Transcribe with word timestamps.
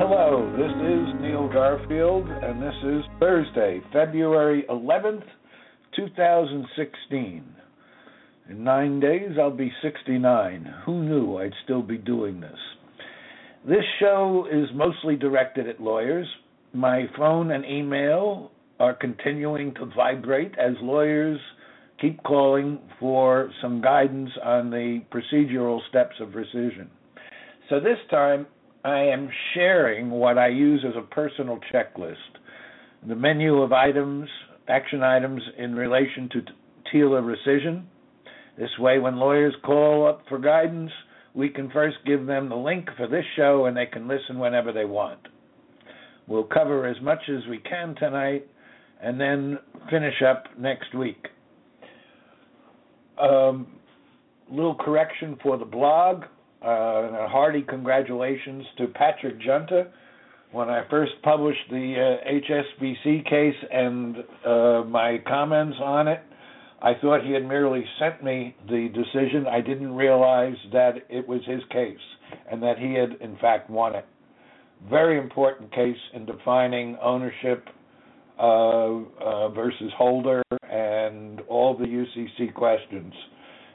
Hello, 0.00 0.50
this 0.56 0.70
is 0.70 1.20
Neil 1.20 1.46
Garfield, 1.46 2.26
and 2.26 2.62
this 2.62 2.74
is 2.84 3.04
Thursday, 3.20 3.82
February 3.92 4.64
11th, 4.70 5.24
2016. 5.94 7.44
In 8.48 8.64
nine 8.64 8.98
days, 8.98 9.32
I'll 9.38 9.50
be 9.50 9.70
69. 9.82 10.74
Who 10.86 11.02
knew 11.02 11.36
I'd 11.36 11.52
still 11.64 11.82
be 11.82 11.98
doing 11.98 12.40
this? 12.40 12.56
This 13.68 13.84
show 13.98 14.46
is 14.50 14.70
mostly 14.74 15.16
directed 15.16 15.68
at 15.68 15.82
lawyers. 15.82 16.26
My 16.72 17.04
phone 17.18 17.50
and 17.50 17.66
email 17.66 18.52
are 18.78 18.94
continuing 18.94 19.74
to 19.74 19.90
vibrate 19.94 20.54
as 20.58 20.76
lawyers 20.80 21.38
keep 22.00 22.22
calling 22.22 22.78
for 22.98 23.50
some 23.60 23.82
guidance 23.82 24.30
on 24.42 24.70
the 24.70 25.02
procedural 25.12 25.80
steps 25.90 26.14
of 26.20 26.30
rescission. 26.30 26.86
So 27.68 27.80
this 27.80 27.98
time, 28.10 28.46
I 28.84 29.00
am 29.00 29.28
sharing 29.54 30.10
what 30.10 30.38
I 30.38 30.48
use 30.48 30.84
as 30.88 30.94
a 30.96 31.06
personal 31.14 31.58
checklist 31.72 32.14
the 33.06 33.14
menu 33.14 33.62
of 33.62 33.72
items, 33.72 34.28
action 34.68 35.02
items 35.02 35.42
in 35.56 35.74
relation 35.74 36.28
to 36.32 36.42
TILA 36.92 37.22
rescission 37.22 37.84
this 38.60 38.78
way, 38.78 38.98
when 38.98 39.16
lawyers 39.16 39.54
call 39.64 40.06
up 40.06 40.22
for 40.28 40.38
guidance, 40.38 40.92
we 41.34 41.48
can 41.48 41.70
first 41.70 41.96
give 42.04 42.26
them 42.26 42.50
the 42.50 42.56
link 42.56 42.88
for 42.98 43.06
this 43.06 43.24
show 43.34 43.64
and 43.64 43.74
they 43.74 43.86
can 43.86 44.06
listen 44.06 44.38
whenever 44.38 44.70
they 44.70 44.84
want. 44.84 45.20
We'll 46.26 46.44
cover 46.44 46.86
as 46.86 47.00
much 47.00 47.20
as 47.30 47.48
we 47.48 47.58
can 47.58 47.94
tonight 47.94 48.46
and 49.02 49.18
then 49.18 49.58
finish 49.90 50.22
up 50.22 50.44
next 50.58 50.94
week. 50.94 51.28
Um, 53.18 53.68
little 54.50 54.74
correction 54.74 55.38
for 55.42 55.56
the 55.56 55.64
blog. 55.64 56.24
Uh, 56.62 57.06
and 57.06 57.16
a 57.16 57.26
hearty 57.28 57.62
congratulations 57.62 58.64
to 58.76 58.86
Patrick 58.88 59.40
Giunta. 59.40 59.88
When 60.52 60.68
I 60.68 60.82
first 60.90 61.12
published 61.22 61.70
the 61.70 62.18
uh, 62.20 62.82
HSBC 62.82 63.28
case 63.28 63.54
and 63.72 64.16
uh, 64.44 64.84
my 64.84 65.22
comments 65.26 65.78
on 65.82 66.06
it, 66.08 66.20
I 66.82 66.92
thought 67.00 67.24
he 67.24 67.32
had 67.32 67.46
merely 67.46 67.84
sent 67.98 68.22
me 68.22 68.56
the 68.68 68.88
decision. 68.92 69.46
I 69.46 69.60
didn't 69.60 69.94
realize 69.94 70.56
that 70.72 70.96
it 71.08 71.26
was 71.26 71.40
his 71.46 71.60
case 71.70 71.98
and 72.50 72.62
that 72.62 72.78
he 72.78 72.94
had, 72.94 73.20
in 73.20 73.36
fact, 73.38 73.70
won 73.70 73.94
it. 73.94 74.06
Very 74.88 75.18
important 75.18 75.72
case 75.72 75.96
in 76.14 76.26
defining 76.26 76.96
ownership 77.02 77.68
uh, 78.38 78.42
uh, 78.42 79.48
versus 79.50 79.92
holder 79.96 80.42
and 80.62 81.40
all 81.48 81.76
the 81.76 81.84
UCC 81.84 82.52
questions. 82.54 83.12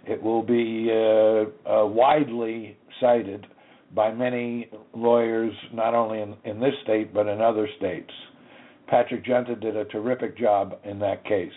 It 0.08 0.22
will 0.22 0.44
be 0.44 0.90
uh, 0.92 1.70
uh, 1.70 1.86
widely 1.86 2.78
cited 3.00 3.48
by 3.94 4.12
many 4.12 4.70
lawyers, 4.94 5.54
not 5.74 5.94
only 5.94 6.22
in, 6.22 6.36
in 6.44 6.60
this 6.60 6.74
state 6.84 7.14
but 7.14 7.28
in 7.28 7.42
other 7.42 7.68
states. 7.78 8.12
Patrick 8.88 9.26
Giunta 9.26 9.60
did 9.60 9.76
a 9.76 9.86
terrific 9.86 10.38
job 10.38 10.78
in 10.84 11.00
that 11.00 11.24
case. 11.26 11.52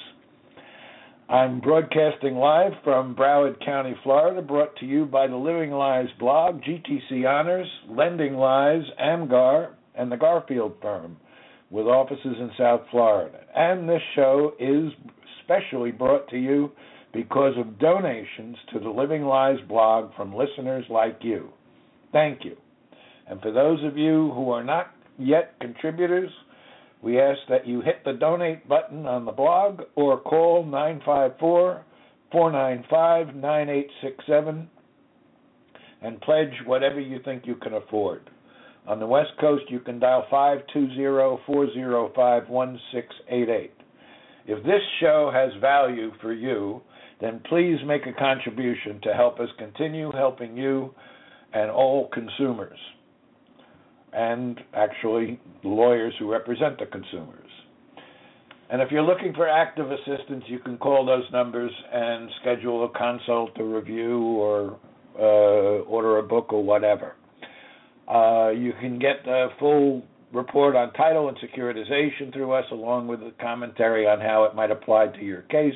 I'm 1.28 1.60
broadcasting 1.60 2.36
live 2.36 2.72
from 2.82 3.14
Broward 3.14 3.62
County, 3.62 3.94
Florida, 4.02 4.40
brought 4.40 4.74
to 4.76 4.86
you 4.86 5.04
by 5.04 5.26
the 5.26 5.36
Living 5.36 5.72
Lies 5.72 6.08
blog, 6.18 6.62
GTC 6.62 7.28
Honors, 7.28 7.68
Lending 7.86 8.34
Lies, 8.34 8.82
AMGAR, 8.98 9.72
and 9.94 10.10
the 10.10 10.16
Garfield 10.16 10.76
Firm, 10.80 11.18
with 11.68 11.84
offices 11.84 12.36
in 12.38 12.50
South 12.56 12.80
Florida. 12.90 13.40
And 13.54 13.86
this 13.86 14.00
show 14.14 14.54
is 14.58 14.90
specially 15.44 15.90
brought 15.90 16.26
to 16.30 16.38
you 16.38 16.72
because 17.12 17.54
of 17.58 17.78
donations 17.78 18.56
to 18.72 18.80
the 18.80 18.88
Living 18.88 19.24
Lies 19.24 19.58
blog 19.68 20.14
from 20.14 20.34
listeners 20.34 20.84
like 20.90 21.18
you. 21.22 21.48
Thank 22.12 22.44
you. 22.44 22.56
And 23.28 23.40
for 23.40 23.52
those 23.52 23.82
of 23.84 23.96
you 23.96 24.30
who 24.34 24.50
are 24.50 24.64
not 24.64 24.88
yet 25.18 25.54
contributors, 25.60 26.30
we 27.02 27.20
ask 27.20 27.38
that 27.48 27.66
you 27.66 27.80
hit 27.80 28.04
the 28.04 28.12
donate 28.14 28.68
button 28.68 29.06
on 29.06 29.24
the 29.24 29.32
blog 29.32 29.82
or 29.94 30.20
call 30.20 30.64
954 30.64 31.84
495 32.32 33.34
9867 33.34 34.68
and 36.02 36.20
pledge 36.20 36.52
whatever 36.66 37.00
you 37.00 37.20
think 37.24 37.44
you 37.46 37.56
can 37.56 37.74
afford. 37.74 38.30
On 38.86 38.98
the 38.98 39.06
West 39.06 39.30
Coast, 39.40 39.64
you 39.68 39.80
can 39.80 39.98
dial 39.98 40.26
520 40.30 41.42
405 41.46 42.48
1688. 42.48 43.72
If 44.46 44.64
this 44.64 44.80
show 45.00 45.30
has 45.32 45.50
value 45.60 46.10
for 46.22 46.32
you, 46.32 46.80
then 47.20 47.40
please 47.48 47.78
make 47.86 48.06
a 48.06 48.12
contribution 48.12 49.00
to 49.02 49.12
help 49.12 49.40
us 49.40 49.48
continue 49.58 50.12
helping 50.12 50.56
you 50.56 50.94
and 51.52 51.70
all 51.70 52.08
consumers 52.12 52.78
and 54.12 54.60
actually 54.74 55.40
lawyers 55.64 56.14
who 56.18 56.30
represent 56.30 56.78
the 56.78 56.86
consumers. 56.86 57.50
And 58.70 58.82
if 58.82 58.90
you're 58.90 59.02
looking 59.02 59.32
for 59.34 59.48
active 59.48 59.90
assistance, 59.90 60.44
you 60.46 60.58
can 60.58 60.76
call 60.76 61.06
those 61.06 61.24
numbers 61.32 61.72
and 61.92 62.30
schedule 62.40 62.84
a 62.84 62.98
consult, 62.98 63.58
a 63.58 63.64
review, 63.64 64.20
or 64.20 64.78
uh, 65.18 65.82
order 65.84 66.18
a 66.18 66.22
book 66.22 66.52
or 66.52 66.62
whatever. 66.62 67.14
Uh, 68.06 68.50
you 68.50 68.72
can 68.80 68.98
get 68.98 69.26
a 69.26 69.48
full 69.58 70.02
report 70.32 70.76
on 70.76 70.92
title 70.92 71.28
and 71.28 71.38
securitization 71.38 72.32
through 72.32 72.52
us, 72.52 72.64
along 72.70 73.06
with 73.06 73.20
a 73.20 73.32
commentary 73.40 74.06
on 74.06 74.20
how 74.20 74.44
it 74.44 74.54
might 74.54 74.70
apply 74.70 75.06
to 75.08 75.24
your 75.24 75.42
case, 75.42 75.74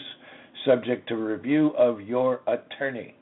subject 0.65 1.09
to 1.09 1.17
review 1.17 1.69
of 1.79 2.01
your 2.01 2.41
attorney. 2.47 3.15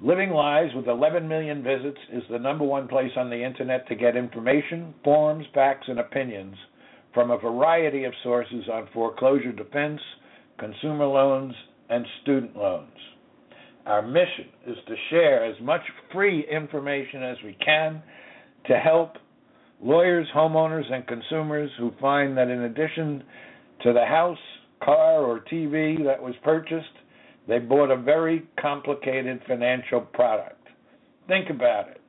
Living 0.00 0.30
Lies, 0.30 0.68
with 0.74 0.88
11 0.88 1.26
million 1.26 1.62
visits, 1.62 1.98
is 2.12 2.22
the 2.30 2.38
number 2.38 2.64
one 2.64 2.86
place 2.86 3.12
on 3.16 3.30
the 3.30 3.42
internet 3.42 3.88
to 3.88 3.94
get 3.94 4.14
information, 4.14 4.92
forms, 5.02 5.46
facts, 5.54 5.86
and 5.88 5.98
opinions 5.98 6.54
from 7.14 7.30
a 7.30 7.38
variety 7.38 8.04
of 8.04 8.12
sources 8.22 8.68
on 8.70 8.88
foreclosure 8.92 9.52
defense, 9.52 10.00
consumer 10.58 11.06
loans, 11.06 11.54
and 11.88 12.04
student 12.22 12.54
loans. 12.54 12.92
Our 13.86 14.02
mission 14.02 14.48
is 14.66 14.76
to 14.86 14.94
share 15.08 15.44
as 15.44 15.58
much 15.62 15.80
free 16.12 16.46
information 16.50 17.22
as 17.22 17.36
we 17.42 17.56
can 17.64 18.02
to 18.66 18.74
help 18.74 19.12
lawyers, 19.82 20.26
homeowners, 20.34 20.92
and 20.92 21.06
consumers 21.06 21.70
who 21.78 21.92
find 22.00 22.36
that 22.36 22.48
in 22.48 22.62
addition 22.62 23.22
to 23.82 23.92
the 23.92 24.04
house, 24.04 24.38
car, 24.82 25.22
or 25.22 25.40
TV 25.40 26.04
that 26.04 26.22
was 26.22 26.34
purchased, 26.42 26.86
they 27.48 27.58
bought 27.58 27.90
a 27.90 27.96
very 27.96 28.46
complicated 28.60 29.40
financial 29.46 30.00
product. 30.00 30.66
Think 31.28 31.50
about 31.50 31.88
it. 31.88 32.00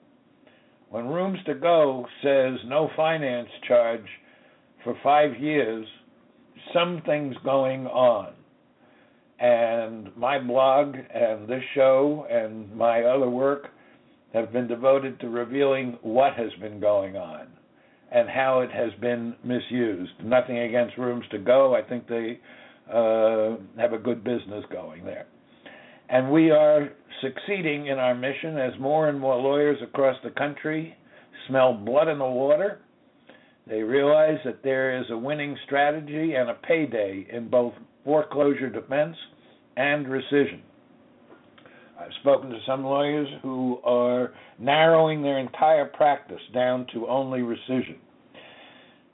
When 0.90 1.08
Rooms 1.08 1.40
to 1.46 1.54
Go 1.54 2.06
says 2.24 2.60
no 2.66 2.90
finance 2.96 3.50
charge 3.68 4.06
for 4.84 4.96
five 5.04 5.40
years, 5.40 5.86
something's 6.74 7.36
going 7.44 7.88
on. 7.88 8.34
And 9.40 10.16
my 10.18 10.40
blog 10.40 10.96
and 11.14 11.48
this 11.48 11.64
show 11.76 12.26
and 12.30 12.74
my 12.76 13.04
other 13.04 13.30
work 13.30 13.68
have 14.34 14.52
been 14.52 14.68
devoted 14.68 15.20
to 15.20 15.30
revealing 15.30 15.98
what 16.02 16.34
has 16.34 16.52
been 16.60 16.80
going 16.80 17.16
on 17.16 17.48
and 18.12 18.30
how 18.30 18.62
it 18.62 18.72
has 18.72 18.92
been 19.02 19.36
misused. 19.44 20.12
Nothing 20.24 20.60
against 20.60 20.98
Rooms 20.98 21.26
to 21.32 21.40
Go. 21.40 21.76
I 21.76 21.82
think 21.82 22.08
they 22.08 22.40
uh, 22.92 23.58
have 23.80 23.94
a 23.94 23.98
good 23.98 24.24
business 24.24 24.64
going 24.72 25.04
there. 25.06 25.26
And 26.10 26.32
we 26.32 26.52
are 26.52 26.90
succeeding 27.22 27.88
in 27.88 27.98
our 27.98 28.16
mission 28.16 28.58
as 28.58 28.74
more 28.80 29.10
and 29.10 29.20
more 29.20 29.36
lawyers 29.36 29.78
across 29.84 30.16
the 30.24 30.30
country 30.32 30.96
smell 31.48 31.74
blood 31.74 32.08
in 32.08 32.20
the 32.20 32.26
water 32.26 32.80
They 33.68 33.82
realize 33.82 34.38
that 34.46 34.64
there 34.64 35.00
is 35.00 35.06
a 35.10 35.18
winning 35.18 35.58
strategy 35.66 36.36
and 36.36 36.50
a 36.50 36.54
payday 36.54 37.28
in 37.32 37.50
both 37.50 37.74
foreclosure 38.06 38.70
defense 38.70 39.16
and 39.76 40.06
rescission. 40.06 40.62
I've 42.00 42.12
spoken 42.22 42.50
to 42.52 42.60
some 42.66 42.84
lawyers 42.84 43.28
who 43.42 43.80
are 43.84 44.34
narrowing 44.60 45.24
their 45.24 45.40
entire 45.40 45.86
practice 45.86 46.42
down 46.54 46.86
to 46.94 47.08
only 47.08 47.40
rescission. 47.40 47.98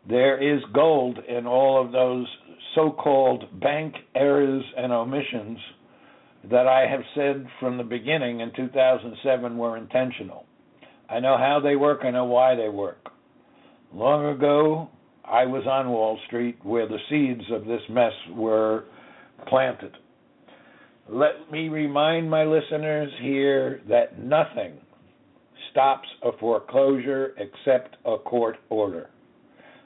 There 0.08 0.38
is 0.38 0.62
gold 0.74 1.20
in 1.28 1.48
all 1.48 1.84
of 1.84 1.94
those 1.94 2.28
so 2.76 2.92
called 2.92 3.62
bank 3.62 3.96
errors 4.16 4.64
and 4.78 4.92
omissions 4.92 5.58
that 6.52 6.68
I 6.68 6.86
have 6.88 7.02
said 7.16 7.48
from 7.60 7.78
the 7.78 7.84
beginning 7.84 8.42
in 8.42 8.52
2007 8.54 9.58
were 9.58 9.78
intentional. 9.78 10.46
I 11.10 11.20
know 11.20 11.38
how 11.38 11.62
they 11.64 11.78
work, 11.78 12.02
I 12.04 12.12
know 12.12 12.26
why 12.26 12.56
they 12.56 12.70
work. 12.70 13.12
Long 13.94 14.26
ago, 14.26 14.90
I 15.24 15.46
was 15.46 15.66
on 15.68 15.90
Wall 15.90 16.20
Street 16.28 16.58
where 16.64 16.88
the 16.88 16.98
seeds 17.10 17.50
of 17.52 17.66
this 17.66 17.82
mess 17.90 18.12
were 18.32 18.86
planted. 19.48 19.96
Let 21.10 21.52
me 21.52 21.68
remind 21.68 22.30
my 22.30 22.44
listeners 22.46 23.12
here 23.22 23.82
that 23.90 24.20
nothing 24.20 24.80
stops 25.72 26.08
a 26.24 26.32
foreclosure 26.40 27.34
except 27.38 27.98
a 28.06 28.18
court 28.18 28.58
order. 28.70 29.10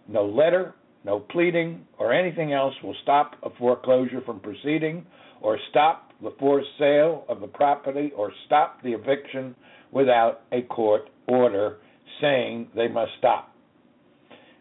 No 0.08 0.26
letter, 0.26 0.76
no 1.04 1.20
pleading, 1.20 1.86
or 1.98 2.14
anything 2.14 2.54
else 2.54 2.76
will 2.84 2.96
stop 3.02 3.36
a 3.44 3.50
foreclosure 3.58 4.22
from 4.26 4.40
proceeding 4.42 5.06
or 5.42 5.58
stop 5.70 6.12
the 6.22 6.34
forced 6.40 6.70
sale 6.78 7.26
of 7.30 7.40
the 7.42 7.48
property 7.48 8.12
or 8.16 8.32
stop 8.46 8.82
the 8.84 8.94
eviction 8.94 9.56
without 9.92 10.42
a 10.52 10.62
court 10.64 11.10
order 11.28 11.78
saying 12.22 12.68
they 12.76 12.88
must 12.88 13.12
stop. 13.18 13.54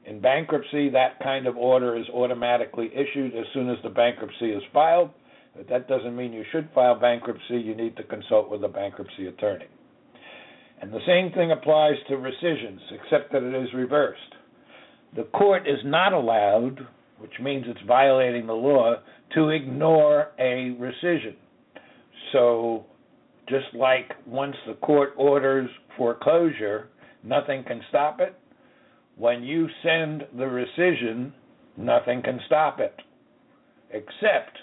In 0.06 0.20
bankruptcy, 0.20 0.88
that 0.90 1.18
kind 1.22 1.46
of 1.46 1.56
order 1.56 1.96
is 1.98 2.06
automatically 2.14 2.90
issued 2.94 3.34
as 3.34 3.44
soon 3.52 3.68
as 3.68 3.76
the 3.82 3.90
bankruptcy 3.90 4.52
is 4.52 4.62
filed. 4.72 5.10
But 5.56 5.68
that 5.68 5.88
doesn't 5.88 6.14
mean 6.14 6.32
you 6.32 6.44
should 6.52 6.68
file 6.74 6.98
bankruptcy. 6.98 7.56
You 7.56 7.74
need 7.74 7.96
to 7.96 8.02
consult 8.02 8.50
with 8.50 8.62
a 8.64 8.68
bankruptcy 8.68 9.26
attorney. 9.26 9.66
And 10.82 10.92
the 10.92 11.00
same 11.06 11.32
thing 11.32 11.52
applies 11.52 11.94
to 12.08 12.16
rescissions, 12.16 12.80
except 12.90 13.32
that 13.32 13.42
it 13.42 13.54
is 13.54 13.72
reversed. 13.74 14.20
The 15.16 15.24
court 15.24 15.66
is 15.66 15.78
not 15.84 16.12
allowed, 16.12 16.86
which 17.18 17.32
means 17.40 17.64
it's 17.66 17.80
violating 17.86 18.46
the 18.46 18.52
law, 18.52 18.96
to 19.34 19.48
ignore 19.48 20.32
a 20.38 20.76
rescission. 20.78 21.34
So, 22.32 22.84
just 23.48 23.66
like 23.72 24.12
once 24.26 24.56
the 24.66 24.74
court 24.74 25.14
orders 25.16 25.70
foreclosure, 25.96 26.88
nothing 27.24 27.64
can 27.64 27.80
stop 27.88 28.20
it. 28.20 28.38
When 29.16 29.42
you 29.42 29.68
send 29.82 30.24
the 30.36 30.44
rescission, 30.44 31.32
nothing 31.78 32.20
can 32.22 32.38
stop 32.46 32.80
it, 32.80 32.94
except 33.90 34.58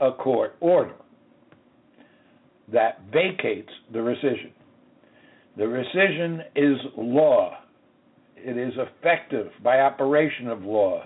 a 0.00 0.12
court 0.12 0.56
order 0.60 0.94
that 2.72 3.00
vacates 3.12 3.70
the 3.92 3.98
rescission. 3.98 4.52
The 5.56 5.64
rescission 5.64 6.40
is 6.54 6.78
law. 6.96 7.58
It 8.36 8.58
is 8.58 8.74
effective 8.76 9.50
by 9.62 9.80
operation 9.80 10.48
of 10.48 10.62
law. 10.62 11.04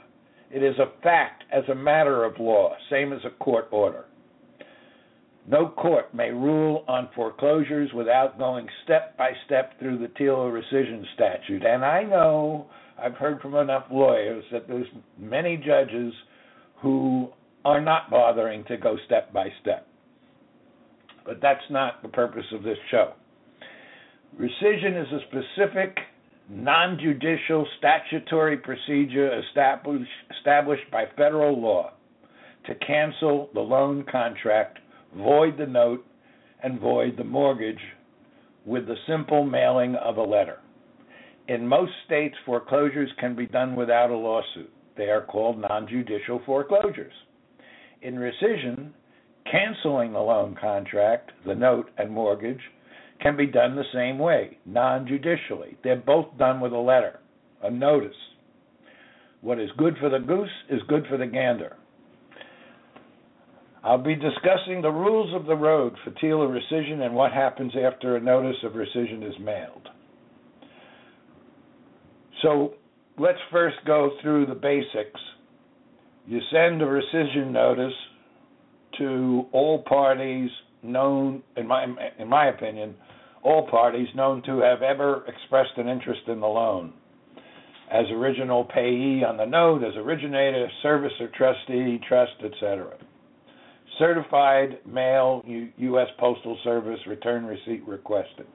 It 0.51 0.63
is 0.63 0.75
a 0.79 1.01
fact 1.03 1.45
as 1.53 1.63
a 1.71 1.75
matter 1.75 2.25
of 2.25 2.41
law, 2.41 2.75
same 2.91 3.13
as 3.13 3.21
a 3.25 3.31
court 3.43 3.69
order. 3.71 4.07
No 5.49 5.69
court 5.69 6.13
may 6.15 6.31
rule 6.31 6.85
on 6.89 7.09
foreclosures 7.15 7.93
without 7.93 8.39
going 8.39 8.67
step 8.85 9.17
by 9.17 9.31
step 9.47 9.79
through 9.79 9.99
the 9.99 10.09
TILA 10.09 10.51
rescission 10.51 11.05
statute. 11.15 11.65
And 11.65 11.85
I 11.85 12.03
know 12.03 12.67
I've 13.03 13.15
heard 13.15 13.41
from 13.41 13.55
enough 13.55 13.85
lawyers 13.91 14.45
that 14.53 14.69
there's 14.69 14.87
many 15.19 15.57
judges 15.57 16.13
who 16.83 17.31
are 17.65 17.81
not 17.81 18.11
bothering 18.11 18.65
to 18.65 18.77
go 18.77 18.97
step 19.07 19.33
by 19.33 19.49
step. 19.61 19.87
But 21.25 21.41
that's 21.43 21.61
not 21.71 22.03
the 22.03 22.09
purpose 22.09 22.47
of 22.53 22.63
this 22.63 22.79
show. 22.91 23.13
Rescission 24.39 25.01
is 25.01 25.13
a 25.13 25.21
specific 25.29 25.97
non 26.49 26.99
judicial 26.99 27.67
statutory 27.79 28.57
procedure 28.57 29.39
established, 29.41 30.11
established 30.39 30.91
by 30.91 31.05
federal 31.17 31.61
law 31.61 31.93
to 32.67 32.75
cancel 32.77 33.51
the 33.55 33.61
loan 33.61 34.05
contract, 34.11 34.79
void 35.17 35.57
the 35.59 35.67
note, 35.67 36.05
and 36.63 36.81
void 36.81 37.17
the 37.17 37.25
mortgage 37.25 37.81
with 38.65 38.87
the 38.87 38.97
simple 39.07 39.45
mailing 39.45 39.95
of 39.97 40.17
a 40.17 40.23
letter. 40.23 40.59
In 41.49 41.67
most 41.67 41.93
states, 42.07 42.37
foreclosures 42.47 43.11
can 43.19 43.35
be 43.35 43.47
done 43.47 43.75
without 43.75 44.11
a 44.11 44.17
lawsuit. 44.17 44.71
They 44.97 45.09
are 45.09 45.25
called 45.25 45.59
non 45.59 45.89
judicial 45.89 46.41
foreclosures. 46.45 47.13
In 48.03 48.15
rescission, 48.15 48.91
canceling 49.51 50.13
the 50.13 50.21
loan 50.21 50.57
contract, 50.61 51.33
the 51.47 51.55
note, 51.55 51.91
and 51.99 52.11
mortgage 52.11 52.61
can 53.21 53.37
be 53.37 53.47
done 53.47 53.77
the 53.77 53.85
same 53.93 54.19
way, 54.19 54.59
non 54.65 55.07
judicially. 55.07 55.77
They're 55.85 55.97
both 55.97 56.27
done 56.39 56.61
with 56.61 56.73
a 56.73 56.79
letter, 56.79 57.21
a 57.63 57.71
notice. 57.71 58.17
What 59.43 59.59
is 59.59 59.71
good 59.77 59.97
for 59.99 60.09
the 60.09 60.19
goose 60.19 60.49
is 60.69 60.81
good 60.89 61.07
for 61.09 61.17
the 61.17 61.27
gander. 61.27 61.77
I'll 63.83 64.03
be 64.03 64.15
discussing 64.15 64.83
the 64.83 64.91
rules 64.91 65.35
of 65.35 65.47
the 65.47 65.57
road 65.57 65.95
for 66.05 66.11
TILA 66.11 66.47
rescission 66.47 67.01
and 67.01 67.15
what 67.15 67.33
happens 67.33 67.73
after 67.83 68.17
a 68.17 68.21
notice 68.21 68.57
of 68.63 68.73
rescission 68.73 69.27
is 69.27 69.35
mailed. 69.41 69.89
So 72.43 72.75
let's 73.19 73.39
first 73.51 73.77
go 73.87 74.11
through 74.21 74.47
the 74.47 74.55
basics. 74.55 75.21
You 76.27 76.41
send 76.51 76.83
a 76.83 76.87
rescission 76.87 77.51
notice 77.51 77.95
to 78.99 79.47
all 79.53 79.83
parties 79.83 80.51
known, 80.83 81.43
in 81.57 81.67
my 81.67 81.87
in 82.19 82.29
my 82.29 82.49
opinion, 82.49 82.95
all 83.43 83.69
parties 83.69 84.09
known 84.15 84.43
to 84.43 84.61
have 84.61 84.83
ever 84.83 85.25
expressed 85.27 85.77
an 85.77 85.89
interest 85.89 86.23
in 86.29 86.41
the 86.41 86.47
loan, 86.47 86.93
as 87.91 88.05
original 88.11 88.65
payee 88.65 89.25
on 89.25 89.37
the 89.37 89.45
note, 89.45 89.83
as 89.83 89.97
originator, 89.97 90.69
servicer, 90.85 91.33
trustee, 91.35 92.01
trust, 92.07 92.33
etc. 92.45 92.97
Certified 93.99 94.79
mail, 94.87 95.45
U.S. 95.47 96.09
Postal 96.19 96.59
Service, 96.65 97.01
return 97.07 97.45
receipt 97.45 97.87
requested. 97.87 98.47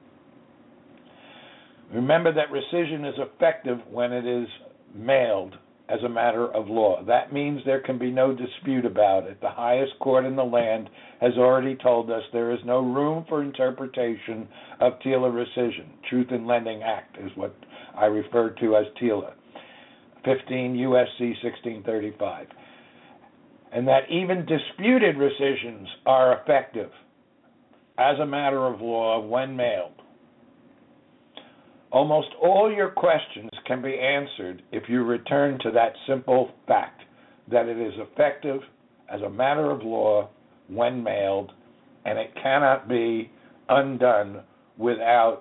Remember 1.92 2.32
that 2.32 2.50
rescission 2.50 3.08
is 3.08 3.14
effective 3.18 3.78
when 3.90 4.12
it 4.12 4.26
is 4.26 4.48
mailed 4.94 5.56
as 5.88 6.02
a 6.04 6.08
matter 6.08 6.52
of 6.52 6.68
law. 6.68 7.02
That 7.04 7.32
means 7.32 7.60
there 7.64 7.80
can 7.80 7.98
be 7.98 8.10
no 8.10 8.34
dispute 8.34 8.84
about 8.84 9.24
it. 9.24 9.40
The 9.40 9.48
highest 9.48 9.92
court 10.00 10.24
in 10.24 10.34
the 10.34 10.44
land 10.44 10.90
has 11.20 11.34
already 11.36 11.76
told 11.76 12.10
us 12.10 12.22
there 12.32 12.52
is 12.52 12.58
no 12.64 12.80
room 12.80 13.24
for 13.28 13.42
interpretation 13.42 14.48
of 14.80 14.94
TILA 15.04 15.30
rescission. 15.30 15.86
Truth 16.08 16.28
in 16.30 16.46
Lending 16.46 16.82
Act 16.82 17.16
is 17.18 17.30
what 17.36 17.54
I 17.96 18.06
refer 18.06 18.50
to 18.50 18.76
as 18.76 18.86
TILA, 19.00 19.32
15 20.24 20.76
USC 20.76 21.20
1635. 21.42 22.48
And 23.72 23.86
that 23.86 24.10
even 24.10 24.46
disputed 24.46 25.16
rescissions 25.16 25.88
are 26.04 26.40
effective 26.40 26.90
as 27.98 28.18
a 28.18 28.26
matter 28.26 28.66
of 28.66 28.80
law 28.80 29.20
when 29.20 29.56
mailed. 29.56 29.92
Almost 31.92 32.28
all 32.42 32.72
your 32.72 32.90
questions 32.90 33.50
can 33.66 33.82
be 33.82 33.98
answered 33.98 34.62
if 34.72 34.84
you 34.88 35.04
return 35.04 35.58
to 35.62 35.70
that 35.72 35.92
simple 36.06 36.50
fact 36.66 37.02
that 37.50 37.66
it 37.66 37.78
is 37.78 37.94
effective 37.96 38.60
as 39.12 39.20
a 39.22 39.30
matter 39.30 39.70
of 39.70 39.82
law 39.82 40.28
when 40.68 41.02
mailed, 41.02 41.52
and 42.04 42.18
it 42.18 42.30
cannot 42.42 42.88
be 42.88 43.30
undone 43.68 44.42
without 44.78 45.40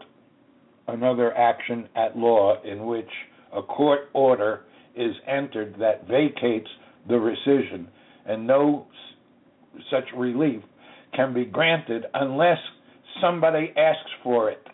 another 0.88 1.36
action 1.36 1.88
at 1.96 2.18
law 2.18 2.62
in 2.64 2.86
which 2.86 3.10
a 3.54 3.62
court 3.62 4.10
order 4.14 4.62
is 4.96 5.14
entered 5.28 5.76
that 5.80 6.08
vacates 6.08 6.70
the 7.08 7.14
rescission, 7.14 7.88
and 8.26 8.46
no 8.46 8.88
such 9.92 10.06
relief 10.16 10.62
can 11.16 11.34
be 11.34 11.46
granted 11.46 12.06
unless 12.14 12.58
somebody 13.22 13.74
asks 13.78 14.12
for 14.24 14.50
it. 14.50 14.66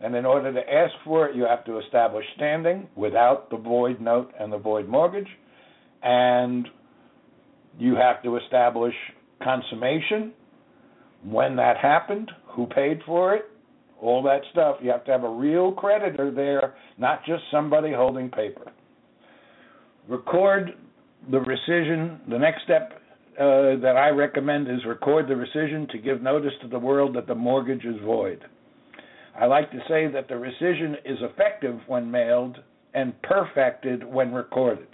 And 0.00 0.14
in 0.14 0.26
order 0.26 0.52
to 0.52 0.60
ask 0.60 0.92
for 1.04 1.28
it, 1.28 1.36
you 1.36 1.44
have 1.44 1.64
to 1.64 1.78
establish 1.78 2.24
standing 2.36 2.88
without 2.96 3.48
the 3.50 3.56
void 3.56 4.00
note 4.00 4.32
and 4.38 4.52
the 4.52 4.58
void 4.58 4.88
mortgage. 4.88 5.28
And 6.02 6.68
you 7.78 7.94
have 7.94 8.22
to 8.22 8.36
establish 8.36 8.94
consummation, 9.42 10.32
when 11.24 11.56
that 11.56 11.76
happened, 11.78 12.30
who 12.48 12.66
paid 12.66 13.00
for 13.06 13.34
it, 13.34 13.46
all 14.00 14.22
that 14.24 14.42
stuff. 14.52 14.76
You 14.82 14.90
have 14.90 15.04
to 15.06 15.12
have 15.12 15.24
a 15.24 15.28
real 15.28 15.72
creditor 15.72 16.30
there, 16.30 16.74
not 16.98 17.24
just 17.24 17.42
somebody 17.50 17.92
holding 17.92 18.30
paper. 18.30 18.70
Record 20.08 20.74
the 21.30 21.38
rescission. 21.38 22.18
The 22.28 22.38
next 22.38 22.64
step 22.64 23.00
uh, 23.38 23.80
that 23.80 23.94
I 23.96 24.10
recommend 24.10 24.68
is 24.68 24.84
record 24.86 25.28
the 25.28 25.34
rescission 25.34 25.88
to 25.90 25.98
give 25.98 26.20
notice 26.22 26.52
to 26.62 26.68
the 26.68 26.78
world 26.78 27.16
that 27.16 27.26
the 27.26 27.34
mortgage 27.34 27.84
is 27.84 27.96
void. 28.04 28.44
I 29.38 29.46
like 29.46 29.70
to 29.72 29.78
say 29.88 30.06
that 30.08 30.28
the 30.28 30.34
rescission 30.34 30.94
is 31.04 31.18
effective 31.20 31.80
when 31.86 32.10
mailed 32.10 32.58
and 32.94 33.20
perfected 33.22 34.04
when 34.04 34.32
recorded. 34.32 34.86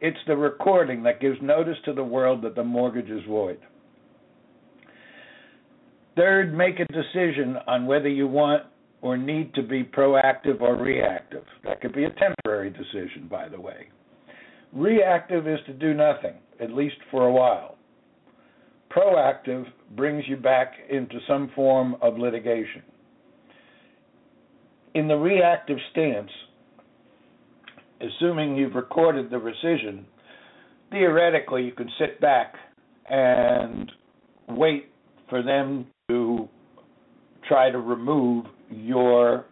It's 0.00 0.18
the 0.26 0.36
recording 0.36 1.02
that 1.02 1.20
gives 1.20 1.36
notice 1.42 1.76
to 1.84 1.92
the 1.92 2.04
world 2.04 2.42
that 2.42 2.54
the 2.54 2.64
mortgage 2.64 3.10
is 3.10 3.22
void. 3.28 3.58
Third, 6.16 6.56
make 6.56 6.80
a 6.80 6.86
decision 6.86 7.56
on 7.66 7.86
whether 7.86 8.08
you 8.08 8.26
want 8.26 8.62
or 9.02 9.18
need 9.18 9.54
to 9.54 9.62
be 9.62 9.84
proactive 9.84 10.60
or 10.60 10.76
reactive. 10.76 11.44
That 11.64 11.80
could 11.82 11.94
be 11.94 12.04
a 12.04 12.10
temporary 12.10 12.70
decision, 12.70 13.28
by 13.30 13.48
the 13.48 13.60
way. 13.60 13.88
Reactive 14.72 15.46
is 15.46 15.58
to 15.66 15.74
do 15.74 15.92
nothing, 15.92 16.34
at 16.60 16.72
least 16.72 16.96
for 17.10 17.26
a 17.26 17.32
while. 17.32 17.76
Proactive 18.90 19.66
brings 19.94 20.24
you 20.26 20.36
back 20.36 20.72
into 20.90 21.18
some 21.28 21.50
form 21.54 21.96
of 22.00 22.18
litigation. 22.18 22.82
In 24.96 25.08
the 25.08 25.14
reactive 25.14 25.76
stance, 25.92 26.30
assuming 28.00 28.56
you've 28.56 28.74
recorded 28.74 29.28
the 29.28 29.36
rescission, 29.36 30.04
theoretically 30.90 31.64
you 31.64 31.72
can 31.72 31.90
sit 31.98 32.18
back 32.18 32.54
and 33.10 33.92
wait 34.48 34.86
for 35.28 35.42
them 35.42 35.86
to 36.08 36.48
try 37.46 37.70
to 37.70 37.78
remove 37.78 38.46
your 38.70 39.44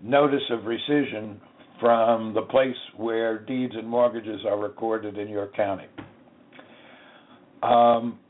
notice 0.00 0.48
of 0.50 0.60
rescission 0.60 1.38
from 1.80 2.32
the 2.32 2.42
place 2.42 2.76
where 2.96 3.40
deeds 3.40 3.72
and 3.76 3.88
mortgages 3.88 4.42
are 4.48 4.56
recorded 4.56 5.18
in 5.18 5.26
your 5.26 5.48
county. 5.48 5.86
Um, 7.64 8.20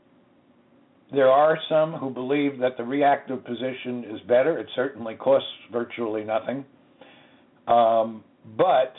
there 1.13 1.29
are 1.29 1.57
some 1.67 1.93
who 1.93 2.09
believe 2.09 2.59
that 2.59 2.77
the 2.77 2.83
reactive 2.83 3.43
position 3.43 4.05
is 4.09 4.21
better. 4.27 4.57
It 4.57 4.67
certainly 4.75 5.15
costs 5.15 5.49
virtually 5.71 6.23
nothing. 6.23 6.65
Um, 7.67 8.23
but 8.57 8.93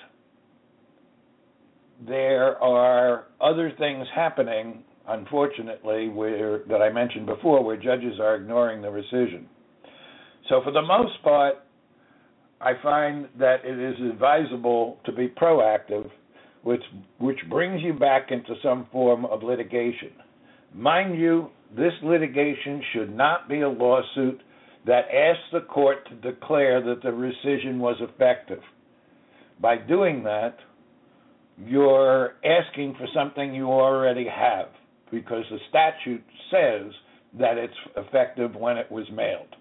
there 2.07 2.63
are 2.63 3.27
other 3.41 3.73
things 3.79 4.07
happening, 4.15 4.85
unfortunately, 5.09 6.09
where 6.09 6.61
that 6.69 6.83
I 6.83 6.91
mentioned 6.93 7.27
before, 7.27 7.65
where 7.65 7.77
judges 7.77 8.21
are 8.21 8.37
ignoring 8.37 8.83
the 8.83 8.89
rescission. 8.89 9.45
So, 10.49 10.61
for 10.63 10.73
the 10.73 10.83
most 10.83 11.23
part, 11.23 11.55
I 12.61 12.73
find 12.83 13.29
that 13.39 13.65
it 13.65 13.79
is 13.79 14.11
advisable 14.11 14.99
to 15.07 15.13
be 15.13 15.29
proactive, 15.29 16.11
which 16.63 16.83
which 17.19 17.39
brings 17.49 17.83
you 17.83 17.95
back 17.95 18.31
into 18.31 18.55
some 18.63 18.87
form 18.93 19.25
of 19.25 19.43
litigation. 19.43 20.11
Mind 20.75 21.19
you, 21.19 21.49
this 21.77 21.93
litigation 22.03 22.83
should 22.93 23.15
not 23.15 23.49
be 23.49 23.61
a 23.61 23.69
lawsuit 23.69 24.41
that 24.87 25.05
asks 25.15 25.45
the 25.53 25.61
court 25.61 26.09
to 26.09 26.33
declare 26.33 26.83
that 26.83 27.03
the 27.03 27.09
rescission 27.09 27.79
was 27.79 27.97
effective. 28.01 28.61
By 29.61 29.77
doing 29.77 30.25
that, 30.25 30.57
you're 31.59 32.35
asking 32.45 32.95
for 32.99 33.07
something 33.15 33.55
you 33.55 33.67
already 33.67 34.27
have 34.27 34.69
because 35.11 35.45
the 35.51 35.59
statute 35.69 36.25
says 36.51 36.93
that 37.39 37.59
it's 37.59 37.75
effective 37.97 38.55
when 38.57 38.77
it 38.77 38.91
was 38.91 39.07
mailed. 39.13 39.55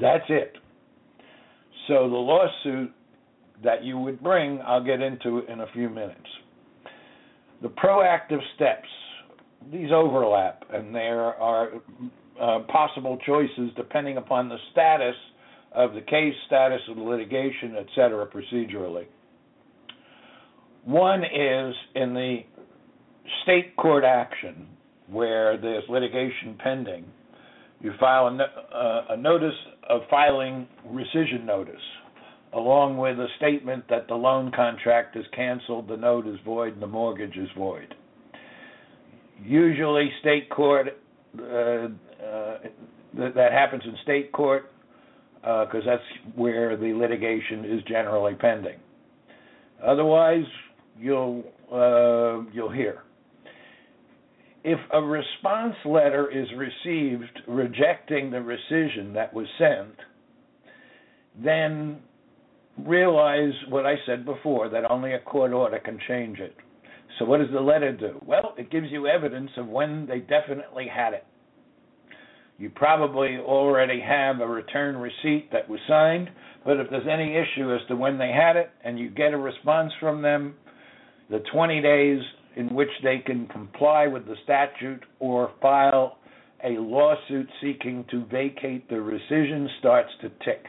That's 0.00 0.24
it. 0.28 0.56
So 1.88 2.08
the 2.08 2.16
lawsuit 2.16 2.92
that 3.62 3.84
you 3.84 3.98
would 3.98 4.22
bring, 4.22 4.60
I'll 4.66 4.84
get 4.84 5.00
into 5.00 5.40
in 5.50 5.60
a 5.60 5.66
few 5.72 5.88
minutes. 5.88 6.20
The 7.62 7.68
proactive 7.68 8.40
steps, 8.54 8.88
these 9.72 9.90
overlap, 9.92 10.64
and 10.72 10.94
there 10.94 11.20
are 11.20 11.70
uh, 12.40 12.60
possible 12.68 13.18
choices 13.24 13.70
depending 13.76 14.16
upon 14.16 14.48
the 14.48 14.56
status 14.72 15.16
of 15.72 15.94
the 15.94 16.00
case, 16.00 16.34
status 16.46 16.80
of 16.88 16.96
the 16.96 17.02
litigation, 17.02 17.74
et 17.78 17.86
cetera, 17.94 18.26
procedurally. 18.26 19.06
One 20.84 21.24
is 21.24 21.74
in 21.94 22.14
the 22.14 22.40
state 23.42 23.74
court 23.76 24.04
action 24.04 24.66
where 25.08 25.56
there's 25.56 25.84
litigation 25.88 26.56
pending. 26.62 27.04
You 27.80 27.92
file 27.98 28.26
a, 28.28 28.74
uh, 28.74 29.04
a 29.10 29.16
notice 29.16 29.54
of 29.88 30.02
filing 30.08 30.66
rescission 30.88 31.44
notice, 31.44 31.74
along 32.52 32.96
with 32.96 33.18
a 33.18 33.26
statement 33.36 33.84
that 33.90 34.08
the 34.08 34.14
loan 34.14 34.52
contract 34.54 35.16
is 35.16 35.24
canceled, 35.34 35.88
the 35.88 35.96
note 35.96 36.26
is 36.26 36.36
void, 36.44 36.74
and 36.74 36.82
the 36.82 36.86
mortgage 36.86 37.36
is 37.36 37.48
void. 37.56 37.94
Usually, 39.44 40.10
state 40.20 40.48
court 40.50 40.88
uh, 41.38 41.42
uh, 41.42 41.88
that, 43.18 43.52
happens 43.52 43.82
in 43.84 43.94
state 44.02 44.32
court 44.32 44.70
because 45.40 45.82
uh, 45.82 45.90
that's 45.90 46.34
where 46.34 46.76
the 46.76 46.94
litigation 46.94 47.64
is 47.64 47.82
generally 47.86 48.34
pending. 48.34 48.78
Otherwise, 49.84 50.44
you'll 50.98 51.44
you'll 52.52 52.72
hear. 52.72 53.02
If 54.64 54.78
a 54.94 55.00
response 55.02 55.74
letter 55.84 56.30
is 56.30 56.48
received 56.56 57.40
rejecting 57.46 58.30
the 58.30 58.38
rescission 58.38 59.12
that 59.12 59.34
was 59.34 59.46
sent, 59.58 59.94
then 61.44 61.98
realize 62.78 63.52
what 63.68 63.84
I 63.84 63.96
said 64.06 64.24
before 64.24 64.70
that 64.70 64.90
only 64.90 65.12
a 65.12 65.18
court 65.20 65.52
order 65.52 65.78
can 65.78 65.98
change 66.08 66.38
it. 66.38 66.56
So, 67.18 67.24
what 67.24 67.38
does 67.40 67.50
the 67.52 67.60
letter 67.60 67.92
do? 67.92 68.20
Well, 68.26 68.54
it 68.58 68.70
gives 68.70 68.88
you 68.90 69.06
evidence 69.06 69.50
of 69.56 69.66
when 69.68 70.06
they 70.06 70.18
definitely 70.18 70.86
had 70.92 71.14
it. 71.14 71.24
You 72.58 72.70
probably 72.70 73.38
already 73.38 74.00
have 74.00 74.40
a 74.40 74.46
return 74.46 74.96
receipt 74.96 75.50
that 75.52 75.68
was 75.68 75.80
signed, 75.88 76.30
but 76.64 76.78
if 76.78 76.88
there's 76.90 77.06
any 77.10 77.36
issue 77.36 77.74
as 77.74 77.80
to 77.88 77.96
when 77.96 78.16
they 78.16 78.30
had 78.30 78.56
it 78.56 78.70
and 78.84 78.98
you 78.98 79.10
get 79.10 79.32
a 79.32 79.36
response 79.36 79.92
from 80.00 80.22
them, 80.22 80.54
the 81.30 81.40
20 81.52 81.80
days 81.82 82.20
in 82.56 82.72
which 82.74 82.90
they 83.02 83.18
can 83.18 83.46
comply 83.48 84.06
with 84.06 84.26
the 84.26 84.36
statute 84.44 85.02
or 85.18 85.50
file 85.60 86.18
a 86.64 86.78
lawsuit 86.78 87.48
seeking 87.60 88.04
to 88.10 88.24
vacate 88.26 88.88
the 88.88 88.94
rescission 88.94 89.66
starts 89.80 90.10
to 90.22 90.28
tick. 90.44 90.64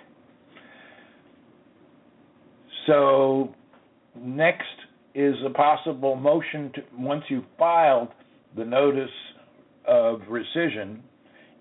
So, 2.87 3.53
next 4.15 4.65
is 5.15 5.35
a 5.45 5.49
possible 5.49 6.15
motion 6.15 6.71
to, 6.75 6.81
once 6.97 7.23
you've 7.29 7.45
filed 7.57 8.09
the 8.57 8.65
notice 8.65 9.09
of 9.87 10.19
rescission 10.29 10.99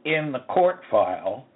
in 0.05 0.33
the 0.33 0.41
court 0.53 0.81
file, 0.91 1.47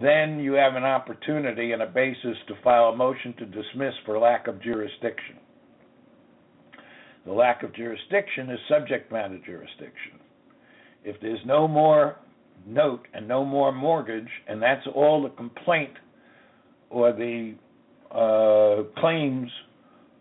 then 0.00 0.40
you 0.40 0.52
have 0.54 0.74
an 0.74 0.84
opportunity 0.84 1.72
and 1.72 1.82
a 1.82 1.86
basis 1.86 2.36
to 2.48 2.54
file 2.64 2.86
a 2.86 2.96
motion 2.96 3.34
to 3.38 3.46
dismiss 3.46 3.94
for 4.04 4.18
lack 4.18 4.48
of 4.48 4.60
jurisdiction. 4.60 5.36
The 7.26 7.32
lack 7.32 7.62
of 7.62 7.74
jurisdiction 7.74 8.50
is 8.50 8.58
subject 8.68 9.12
matter 9.12 9.38
jurisdiction. 9.44 10.18
If 11.04 11.20
there's 11.20 11.40
no 11.46 11.68
more 11.68 12.16
note 12.66 13.06
and 13.14 13.28
no 13.28 13.44
more 13.44 13.72
mortgage, 13.72 14.28
and 14.48 14.60
that's 14.60 14.86
all 14.94 15.22
the 15.22 15.28
complaint 15.30 15.92
or 16.88 17.12
the 17.12 17.54
uh, 18.10 19.00
claims 19.00 19.50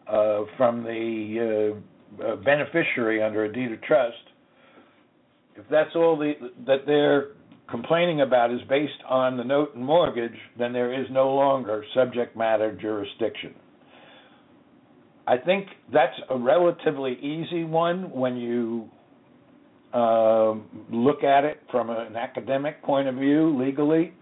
uh, 0.10 0.42
from 0.58 0.84
the 0.84 1.74
uh, 2.22 2.26
uh 2.26 2.36
beneficiary 2.38 3.22
under 3.22 3.46
a 3.46 3.54
deed 3.54 3.72
of 3.72 3.82
trust, 3.84 4.16
if 5.56 5.66
that's 5.70 5.96
all 5.96 6.18
the, 6.18 6.34
that 6.66 6.86
they're 6.86 7.30
complaining 7.70 8.22
about 8.22 8.52
is 8.52 8.62
based 8.70 9.02
on 9.08 9.38
the 9.38 9.44
note 9.44 9.76
and 9.76 9.86
mortgage, 9.86 10.38
then 10.58 10.74
there 10.74 10.94
is 11.00 11.08
no 11.12 11.34
longer 11.34 11.84
subject 11.94 12.36
matter 12.36 12.76
jurisdiction. 12.76 13.54
I 15.28 15.38
think 15.38 15.68
that's 15.94 16.16
a 16.30 16.38
relatively 16.38 17.14
easy 17.22 17.64
one 17.64 18.10
when 18.12 18.38
you 18.38 18.90
uh, 19.94 20.56
look 20.92 21.24
at 21.24 21.44
it 21.44 21.62
from 21.72 21.90
an 21.90 22.16
academic 22.16 22.82
point 22.84 23.08
of 23.08 23.16
view, 23.16 23.56
legally. 23.60 24.14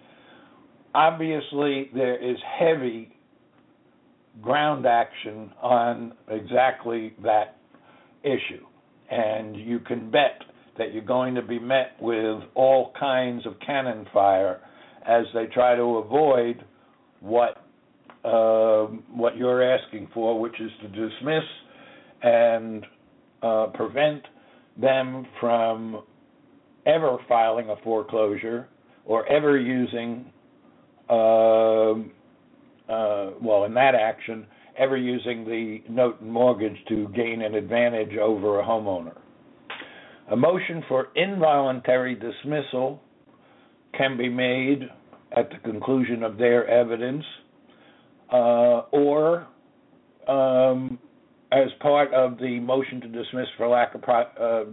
Obviously, 0.93 1.89
there 1.93 2.17
is 2.21 2.37
heavy 2.59 3.15
ground 4.41 4.85
action 4.85 5.51
on 5.61 6.13
exactly 6.29 7.13
that 7.23 7.57
issue. 8.23 8.65
And 9.09 9.55
you 9.55 9.79
can 9.79 10.11
bet 10.11 10.41
that 10.77 10.93
you're 10.93 11.03
going 11.03 11.35
to 11.35 11.41
be 11.41 11.59
met 11.59 11.95
with 11.99 12.43
all 12.55 12.93
kinds 12.99 13.45
of 13.45 13.53
cannon 13.65 14.05
fire 14.13 14.61
as 15.07 15.25
they 15.33 15.45
try 15.47 15.75
to 15.75 15.81
avoid 15.81 16.63
what 17.19 17.63
uh, 18.23 18.87
what 19.13 19.37
you're 19.37 19.63
asking 19.63 20.09
for, 20.13 20.39
which 20.39 20.59
is 20.59 20.71
to 20.81 20.87
dismiss 20.89 21.43
and 22.21 22.85
uh, 23.41 23.67
prevent 23.73 24.23
them 24.79 25.25
from 25.39 26.03
ever 26.85 27.17
filing 27.27 27.69
a 27.69 27.75
foreclosure 27.83 28.67
or 29.05 29.25
ever 29.27 29.57
using, 29.57 30.25
uh, 31.09 31.93
uh, 32.89 33.31
well, 33.41 33.65
in 33.65 33.73
that 33.73 33.95
action, 33.95 34.45
ever 34.77 34.97
using 34.97 35.43
the 35.45 35.79
note 35.89 36.21
and 36.21 36.31
mortgage 36.31 36.77
to 36.89 37.07
gain 37.15 37.41
an 37.41 37.55
advantage 37.55 38.17
over 38.17 38.59
a 38.59 38.63
homeowner. 38.63 39.17
A 40.31 40.35
motion 40.35 40.83
for 40.87 41.07
involuntary 41.15 42.15
dismissal 42.15 43.01
can 43.97 44.17
be 44.17 44.29
made 44.29 44.83
at 45.35 45.49
the 45.49 45.57
conclusion 45.63 46.23
of 46.23 46.37
their 46.37 46.67
evidence 46.67 47.23
uh, 48.31 48.81
or 48.91 49.47
um, 50.27 50.99
as 51.51 51.69
part 51.79 52.13
of 52.13 52.37
the 52.39 52.59
motion 52.59 52.99
to 53.01 53.07
dismiss 53.07 53.47
for 53.57 53.67
lack 53.67 53.95
of 53.95 54.01
pro- 54.01 54.21
uh, 54.21 54.65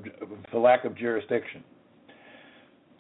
for 0.51 0.61
lack 0.61 0.85
of 0.85 0.97
jurisdiction, 0.97 1.63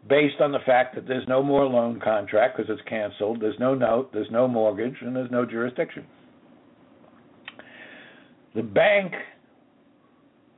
based 0.08 0.40
on 0.40 0.52
the 0.52 0.58
fact 0.66 0.94
that 0.94 1.06
there's 1.06 1.26
no 1.28 1.42
more 1.42 1.64
loan 1.64 2.00
contract 2.00 2.56
because 2.56 2.70
it's 2.70 2.86
canceled, 2.88 3.40
there's 3.40 3.58
no 3.58 3.74
note, 3.74 4.12
there's 4.12 4.30
no 4.30 4.46
mortgage, 4.46 4.96
and 5.00 5.16
there's 5.16 5.30
no 5.30 5.44
jurisdiction. 5.46 6.04
The 8.54 8.62
bank, 8.62 9.12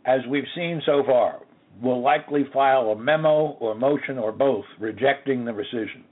as 0.05 0.21
we've 0.29 0.45
seen 0.55 0.83
so 0.85 1.03
far, 1.07 1.41
will 1.83 2.03
likely 2.03 2.45
file 2.53 2.89
a 2.91 2.97
memo 2.97 3.57
or 3.61 3.75
motion 3.75 4.19
or 4.19 4.33
both 4.33 4.65
rejecting 4.81 5.45
the 5.45 5.53
rescission. 5.53 6.03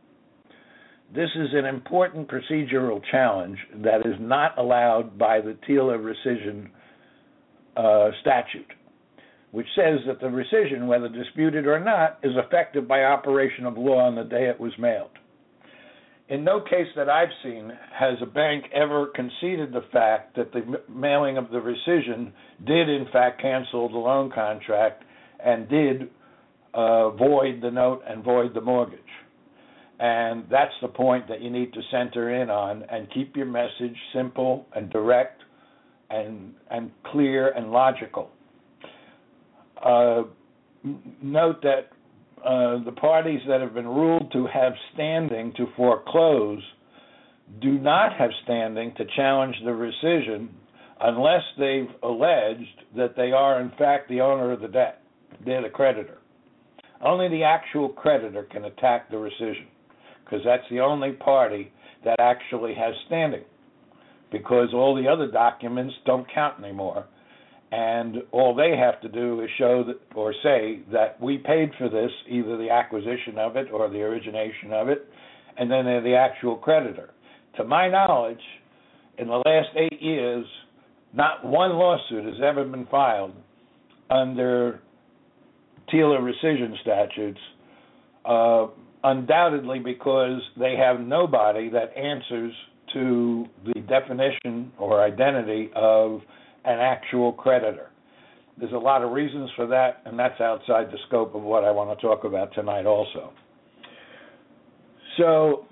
This 1.15 1.31
is 1.37 1.49
an 1.53 1.65
important 1.65 2.29
procedural 2.29 3.01
challenge 3.11 3.59
that 3.83 4.01
is 4.07 4.15
not 4.19 4.59
allowed 4.59 5.19
by 5.19 5.41
the 5.41 5.57
TILA 5.67 5.99
rescission 5.99 6.69
uh, 7.77 8.11
statute, 8.21 8.73
which 9.55 9.69
says 9.77 10.01
that 10.05 10.19
the 10.19 10.27
rescission, 10.27 10.89
whether 10.89 11.09
disputed 11.09 11.65
or 11.69 11.79
not, 11.79 12.19
is 12.25 12.33
effective 12.35 12.89
by 12.89 13.05
operation 13.05 13.67
of 13.67 13.79
law 13.79 14.01
on 14.01 14.17
the 14.17 14.25
day 14.25 14.49
it 14.49 14.59
was 14.59 14.73
mailed. 14.81 15.13
In 16.29 16.43
no 16.43 16.61
case 16.61 16.89
that 16.97 17.09
I've 17.09 17.29
seen 17.45 17.71
has 17.93 18.17
a 18.21 18.27
bank 18.27 18.65
ever 18.75 19.07
conceded 19.15 19.73
the 19.73 19.85
fact 19.93 20.35
that 20.35 20.53
the 20.53 20.81
mailing 20.93 21.37
of 21.37 21.51
the 21.51 21.59
rescission 21.59 22.33
did, 22.67 22.89
in 22.89 23.07
fact, 23.13 23.41
cancel 23.43 23.89
the 23.89 23.97
loan 23.97 24.33
contract 24.35 25.05
and 25.39 25.69
did 25.69 26.11
uh, 26.75 27.11
void 27.11 27.61
the 27.63 27.71
note 27.71 28.03
and 28.09 28.25
void 28.25 28.55
the 28.55 28.61
mortgage. 28.61 28.99
And 30.01 30.47
that's 30.51 30.75
the 30.83 30.89
point 30.89 31.29
that 31.29 31.41
you 31.41 31.51
need 31.51 31.73
to 31.75 31.81
center 31.93 32.43
in 32.43 32.51
on 32.51 32.83
and 32.91 33.07
keep 33.15 33.37
your 33.37 33.47
message 33.47 33.97
simple 34.13 34.67
and 34.75 34.91
direct 34.91 35.43
and 36.11 36.55
and 36.73 36.91
clear 37.05 37.51
and 37.51 37.71
logical. 37.71 38.31
Uh, 39.85 40.23
note 41.23 41.63
that 41.63 41.91
uh, 42.45 42.83
the 42.85 42.93
parties 42.93 43.41
that 43.49 43.61
have 43.61 43.75
been 43.75 43.87
ruled 43.87 44.33
to 44.33 44.47
have 44.47 44.73
standing 44.95 45.53
to 45.57 45.67
foreclose 45.77 46.63
do 47.61 47.79
not 47.79 48.17
have 48.17 48.31
standing 48.45 48.95
to 48.97 49.05
challenge 49.17 49.55
the 49.65 49.71
rescission 49.71 50.49
unless 51.01 51.43
they've 51.59 51.91
alleged 52.03 52.83
that 52.97 53.15
they 53.17 53.33
are 53.33 53.61
in 53.61 53.71
fact 53.79 54.09
the 54.09 54.21
owner 54.21 54.53
of 54.53 54.61
the 54.61 54.69
debt. 54.69 55.03
They're 55.45 55.63
the 55.63 55.69
creditor. 55.69 56.19
Only 57.03 57.29
the 57.29 57.45
actual 57.45 57.89
creditor 57.91 58.45
can 58.45 58.65
attack 58.65 59.11
the 59.11 59.17
rescission 59.17 59.67
because 60.25 60.41
that's 60.45 60.65
the 60.71 60.81
only 60.81 61.13
party 61.13 61.71
that 62.05 62.21
actually 62.21 62.75
has 62.75 62.95
standing 63.07 63.45
because 64.33 64.69
all 64.73 64.95
the 64.95 65.09
other 65.09 65.31
documents 65.31 65.95
don't 66.07 66.27
count 66.33 66.63
anymore. 66.63 67.07
And 67.73 68.19
all 68.31 68.55
they 68.55 68.77
have 68.77 69.01
to 69.01 69.09
do 69.09 69.41
is 69.41 69.49
show 69.59 69.85
that, 69.85 70.01
or 70.15 70.33
say 70.43 70.81
that 70.93 71.21
we 71.21 71.39
paid 71.39 71.71
for 71.79 71.89
this, 71.89 72.11
either 72.29 72.57
the 72.57 72.71
acquisition 72.71 73.37
of 73.39 73.57
it 73.57 73.69
or 73.73 73.89
the 73.89 74.01
origination 74.01 74.73
of 74.73 74.89
it, 74.89 75.09
and 75.59 75.71
then 75.71 75.85
they're 75.85 76.03
the 76.03 76.15
actual 76.15 76.57
creditor. 76.57 77.11
To 77.57 77.65
my 77.65 77.89
knowledge, 77.89 78.41
in 79.19 79.29
the 79.29 79.43
last 79.45 79.69
eight 79.77 80.01
years, 80.01 80.47
not 81.13 81.45
one 81.45 81.73
lawsuit 81.73 82.25
has 82.25 82.41
ever 82.45 82.65
been 82.65 82.87
filed 82.87 83.33
under 84.11 84.81
TILA 85.93 86.19
rescission 86.19 86.81
statutes, 86.81 87.41
uh, 88.25 88.67
undoubtedly 89.05 89.79
because 89.79 90.41
they 90.59 90.77
have 90.77 91.01
nobody 91.01 91.69
that 91.71 91.97
answers 91.97 92.53
to 92.93 93.47
the 93.65 93.81
definition 93.83 94.73
or 94.79 95.03
identity 95.03 95.71
of 95.75 96.21
an 96.65 96.79
actual 96.79 97.33
creditor. 97.33 97.91
There's 98.59 98.73
a 98.73 98.79
lot 98.79 99.03
of 99.03 99.13
reasons 99.13 99.51
for 99.57 99.67
that, 99.67 100.03
and 100.05 100.19
that's 100.19 100.41
outside 100.41 100.87
the 100.91 100.99
scope 101.09 101.35
of 101.35 101.43
what 101.43 101.65
I 101.65 101.71
want 101.71 101.99
to 101.99 102.07
talk 102.07 102.25
about 102.25 102.55
tonight, 102.55 102.87
also. 102.87 103.33
So, 105.19 105.67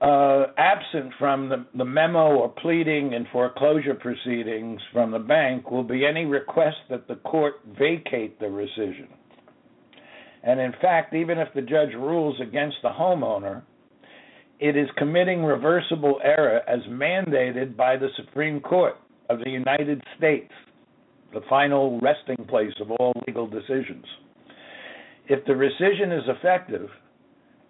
uh, 0.00 0.46
absent 0.56 1.12
from 1.18 1.50
the, 1.50 1.66
the, 1.76 1.84
memo 1.84 2.36
or 2.36 2.48
pleading 2.48 3.12
and 3.12 3.26
foreclosure 3.30 3.94
proceedings 3.94 4.80
from 4.94 5.10
the 5.10 5.18
bank 5.18 5.70
will 5.70 5.82
be 5.82 6.06
any 6.06 6.24
request 6.24 6.78
that 6.88 7.06
the 7.06 7.16
court 7.16 7.56
vacate 7.78 8.40
the 8.40 8.46
rescission. 8.46 9.08
And 10.42 10.58
in 10.58 10.72
fact, 10.80 11.14
even 11.14 11.36
if 11.36 11.48
the 11.54 11.60
judge 11.60 11.92
rules 11.94 12.40
against 12.40 12.76
the 12.82 12.88
homeowner, 12.88 13.62
it 14.58 14.74
is 14.74 14.88
committing 14.96 15.44
reversible 15.44 16.18
error 16.24 16.62
as 16.66 16.80
mandated 16.88 17.76
by 17.76 17.98
the 17.98 18.08
Supreme 18.16 18.60
Court 18.60 18.96
of 19.30 19.38
the 19.38 19.50
United 19.50 20.02
States, 20.18 20.52
the 21.32 21.40
final 21.48 21.98
resting 22.00 22.44
place 22.48 22.72
of 22.80 22.90
all 22.90 23.12
legal 23.26 23.46
decisions. 23.46 24.04
If 25.28 25.44
the 25.46 25.52
rescission 25.52 26.16
is 26.16 26.24
effective 26.26 26.88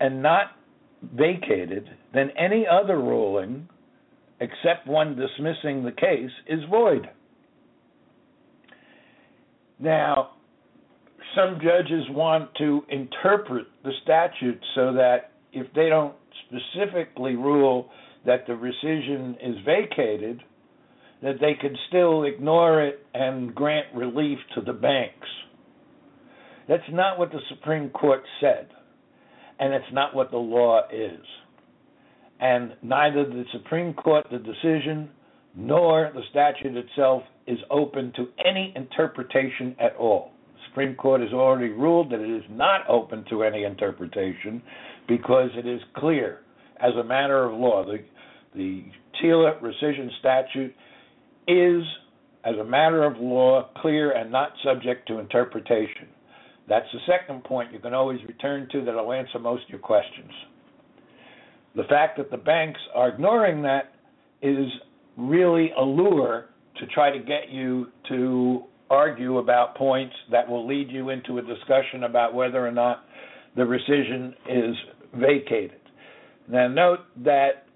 and 0.01 0.23
not 0.23 0.53
vacated, 1.15 1.89
then 2.15 2.31
any 2.39 2.67
other 2.67 2.99
ruling, 2.99 3.69
except 4.41 4.87
one 4.87 5.15
dismissing 5.15 5.85
the 5.85 5.93
case, 5.93 6.31
is 6.49 6.61
void. 6.71 7.09
Now, 9.79 10.31
some 11.37 11.59
judges 11.63 12.05
want 12.11 12.55
to 12.57 12.83
interpret 12.89 13.67
the 13.85 13.93
statute 14.03 14.61
so 14.75 14.95
that 14.95 15.33
if 15.53 15.67
they 15.75 15.91
don't 15.91 16.15
specifically 16.47 17.37
rule 17.37 17.91
that 18.25 18.47
the 18.47 18.53
rescission 18.55 19.35
is 19.43 19.57
vacated, 19.65 20.43
that 21.23 21.41
they 21.41 21.55
could 21.61 21.77
still 21.89 22.25
ignore 22.25 22.83
it 22.83 23.07
and 23.15 23.55
grant 23.55 23.87
relief 23.95 24.39
to 24.55 24.61
the 24.61 24.73
banks. 24.73 25.29
That's 26.69 26.83
not 26.91 27.19
what 27.19 27.31
the 27.31 27.41
Supreme 27.49 27.91
Court 27.91 28.23
said, 28.41 28.69
and 29.59 29.75
it's 29.75 29.93
not 29.93 30.15
what 30.15 30.31
the 30.31 30.39
law 30.39 30.83
is. 30.93 31.21
And 32.41 32.73
neither 32.83 33.25
the 33.25 33.45
Supreme 33.53 33.93
Court, 33.93 34.27
the 34.31 34.39
decision, 34.39 35.11
nor 35.55 36.11
the 36.15 36.23
statute 36.31 36.77
itself 36.77 37.23
is 37.47 37.59
open 37.71 38.13
to 38.17 38.29
any 38.47 38.73
interpretation 38.77 39.77
at 39.79 39.95
all. 39.97 40.31
The 40.55 40.61
Supreme 40.69 40.95
Court 40.95 41.21
has 41.21 41.33
already 41.33 41.71
ruled 41.71 42.11
that 42.13 42.21
it 42.21 42.31
is 42.31 42.45
not 42.49 42.89
open 42.89 43.25
to 43.31 43.43
any 43.43 43.65
interpretation 43.65 44.63
because 45.09 45.51
it 45.57 45.67
is 45.67 45.81
clear 45.97 46.41
as 46.81 46.93
a 46.95 47.05
matter 47.05 47.45
of 47.45 47.59
law. 47.59 47.85
The, 47.85 47.99
the 48.55 48.85
TILA 49.21 49.61
rescission 49.61 50.09
statute 50.21 50.73
is, 51.51 51.83
as 52.45 52.57
a 52.57 52.65
matter 52.65 53.05
of 53.05 53.19
law, 53.19 53.69
clear 53.79 54.13
and 54.13 54.31
not 54.31 54.53
subject 54.65 55.09
to 55.09 55.19
interpretation. 55.19 56.09
That's 56.69 56.87
the 56.93 57.01
second 57.07 57.45
point 57.45 57.73
you 57.73 57.79
can 57.81 57.95
always 57.95 58.21
return 58.27 58.69
to 58.73 58.85
that'll 58.85 59.13
answer 59.13 59.39
most 59.39 59.65
of 59.65 59.71
your 59.71 59.81
questions. 59.81 60.31
The 61.75 61.85
fact 61.85 62.17
that 62.19 62.31
the 62.31 62.37
banks 62.37 62.81
are 62.95 63.09
ignoring 63.09 63.63
that 63.63 63.93
is 64.43 64.67
really 65.17 65.71
a 65.79 65.83
lure 65.83 66.47
to 66.79 66.87
try 66.87 67.11
to 67.11 67.19
get 67.19 67.51
you 67.51 67.87
to 68.09 68.63
argue 68.89 69.39
about 69.39 69.77
points 69.77 70.15
that 70.31 70.49
will 70.49 70.67
lead 70.67 70.91
you 70.91 71.11
into 71.11 71.39
a 71.39 71.43
discussion 71.43 72.05
about 72.05 72.35
whether 72.35 72.67
or 72.67 72.73
not 72.73 73.05
the 73.57 73.63
rescission 73.63 74.35
is 74.49 74.77
vacated. 75.15 75.81
Now, 76.49 76.67
note 76.69 77.01
that 77.25 77.67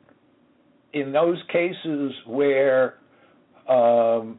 in 0.92 1.12
those 1.12 1.38
cases 1.52 2.12
where, 2.26 2.94
um, 3.68 4.38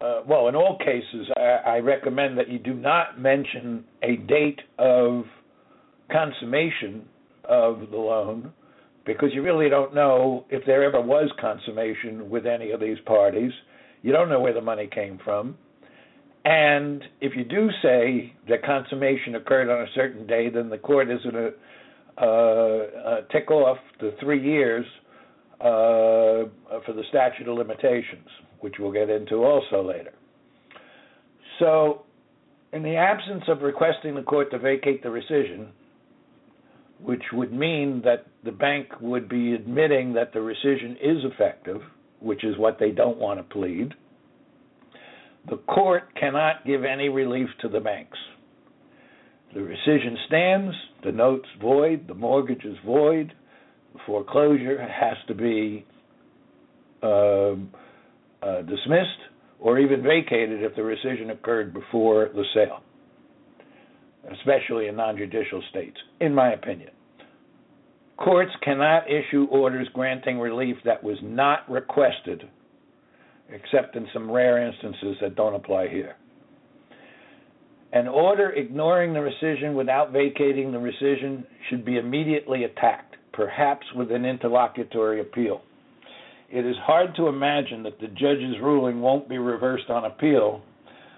uh, 0.00 0.22
well, 0.26 0.48
in 0.48 0.56
all 0.56 0.78
cases, 0.78 1.28
I, 1.36 1.76
I, 1.76 1.78
recommend 1.78 2.36
that 2.38 2.48
you 2.48 2.58
do 2.58 2.74
not 2.74 3.20
mention 3.20 3.84
a 4.02 4.16
date 4.16 4.58
of 4.78 5.24
consummation 6.10 7.04
of 7.44 7.90
the 7.90 7.96
loan 7.96 8.52
because 9.06 9.28
you 9.32 9.42
really 9.42 9.68
don't 9.68 9.94
know 9.94 10.44
if 10.50 10.64
there 10.66 10.82
ever 10.82 11.00
was 11.00 11.30
consummation 11.40 12.28
with 12.30 12.46
any 12.46 12.72
of 12.72 12.80
these 12.80 12.98
parties. 13.06 13.52
You 14.02 14.12
don't 14.12 14.28
know 14.28 14.40
where 14.40 14.52
the 14.54 14.60
money 14.60 14.88
came 14.92 15.20
from. 15.24 15.56
And 16.44 17.04
if 17.20 17.36
you 17.36 17.44
do 17.44 17.68
say 17.82 18.32
that 18.48 18.64
consummation 18.64 19.36
occurred 19.36 19.70
on 19.70 19.82
a 19.82 19.90
certain 19.94 20.26
day, 20.26 20.48
then 20.50 20.68
the 20.68 20.78
court 20.78 21.10
is 21.10 21.20
going 21.22 21.34
to 21.34 21.50
uh, 22.18 23.08
uh, 23.08 23.20
tick 23.30 23.50
off 23.50 23.78
the 24.00 24.14
three 24.20 24.42
years 24.42 24.84
uh, 25.62 26.80
for 26.84 26.92
the 26.92 27.04
statute 27.08 27.46
of 27.48 27.56
limitations, 27.56 28.26
which 28.60 28.74
we'll 28.78 28.92
get 28.92 29.08
into 29.08 29.36
also 29.44 29.86
later. 29.86 30.12
So, 31.60 32.02
in 32.72 32.82
the 32.82 32.96
absence 32.96 33.44
of 33.48 33.62
requesting 33.62 34.14
the 34.14 34.22
court 34.22 34.50
to 34.50 34.58
vacate 34.58 35.02
the 35.02 35.08
rescission, 35.08 35.68
which 37.00 37.22
would 37.32 37.52
mean 37.52 38.02
that 38.04 38.26
the 38.44 38.50
bank 38.50 38.88
would 39.00 39.28
be 39.28 39.54
admitting 39.54 40.14
that 40.14 40.32
the 40.32 40.38
rescission 40.40 40.92
is 40.96 41.24
effective, 41.24 41.80
which 42.20 42.44
is 42.44 42.56
what 42.58 42.78
they 42.80 42.90
don't 42.90 43.18
want 43.18 43.38
to 43.38 43.44
plead, 43.44 43.94
the 45.48 45.58
court 45.58 46.04
cannot 46.18 46.64
give 46.66 46.84
any 46.84 47.08
relief 47.08 47.48
to 47.60 47.68
the 47.68 47.80
banks. 47.80 48.18
The 49.54 49.60
rescission 49.60 50.16
stands, 50.26 50.74
the 51.04 51.12
note's 51.12 51.48
void, 51.60 52.08
the 52.08 52.14
mortgage 52.14 52.64
is 52.64 52.76
void, 52.86 53.32
foreclosure 54.06 54.80
has 54.80 55.16
to 55.28 55.34
be 55.34 55.84
uh, 57.02 57.52
uh, 58.42 58.62
dismissed 58.62 59.08
or 59.60 59.78
even 59.78 60.02
vacated 60.02 60.62
if 60.62 60.74
the 60.74 60.82
rescission 60.82 61.30
occurred 61.30 61.72
before 61.72 62.30
the 62.34 62.44
sale, 62.54 62.80
especially 64.32 64.88
in 64.88 64.96
non 64.96 65.16
judicial 65.16 65.62
states, 65.70 65.96
in 66.20 66.34
my 66.34 66.52
opinion. 66.52 66.90
Courts 68.16 68.52
cannot 68.62 69.04
issue 69.10 69.46
orders 69.50 69.88
granting 69.94 70.38
relief 70.38 70.76
that 70.84 71.02
was 71.02 71.16
not 71.22 71.68
requested, 71.70 72.48
except 73.50 73.96
in 73.96 74.06
some 74.12 74.30
rare 74.30 74.64
instances 74.64 75.16
that 75.20 75.34
don't 75.34 75.54
apply 75.54 75.88
here. 75.88 76.16
An 77.92 78.08
order 78.08 78.50
ignoring 78.50 79.12
the 79.12 79.18
rescission 79.18 79.74
without 79.74 80.12
vacating 80.12 80.72
the 80.72 80.78
rescission 80.78 81.44
should 81.68 81.84
be 81.84 81.98
immediately 81.98 82.64
attacked, 82.64 83.11
perhaps 83.32 83.86
with 83.94 84.10
an 84.12 84.24
interlocutory 84.24 85.20
appeal. 85.20 85.62
It 86.50 86.66
is 86.66 86.76
hard 86.82 87.14
to 87.16 87.28
imagine 87.28 87.82
that 87.84 87.98
the 87.98 88.08
judge's 88.08 88.60
ruling 88.60 89.00
won't 89.00 89.28
be 89.28 89.38
reversed 89.38 89.88
on 89.88 90.04
appeal 90.04 90.62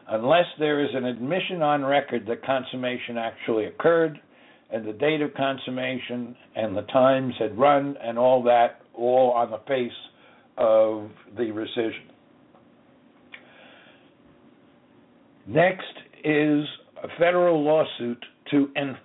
unless 0.08 0.44
there 0.58 0.84
is 0.84 0.90
an 0.94 1.04
admission 1.04 1.62
on 1.62 1.84
record 1.84 2.26
that 2.28 2.44
consummation 2.44 3.18
actually 3.18 3.64
occurred 3.64 4.20
and 4.70 4.86
the 4.86 4.92
date 4.92 5.22
of 5.22 5.32
consummation 5.34 6.36
and 6.56 6.76
the 6.76 6.82
times 6.82 7.34
had 7.38 7.56
run 7.58 7.96
and 8.02 8.18
all 8.18 8.42
that, 8.42 8.80
all 8.94 9.32
on 9.32 9.50
the 9.50 9.60
face 9.66 9.92
of 10.56 11.10
the 11.36 11.44
rescission. 11.44 12.10
Next 15.46 15.82
is 16.24 16.64
a 17.02 17.08
federal 17.18 17.62
lawsuit 17.62 18.24
to 18.50 18.68
enforce 18.76 18.98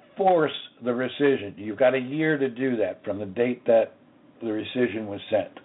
the 0.83 0.91
rescission. 0.91 1.53
You've 1.57 1.77
got 1.77 1.93
a 1.93 1.99
year 1.99 2.37
to 2.37 2.49
do 2.49 2.77
that 2.77 3.03
from 3.03 3.19
the 3.19 3.25
date 3.25 3.65
that 3.65 3.95
the 4.41 4.47
rescission 4.47 5.05
was 5.05 5.19
sent. 5.29 5.59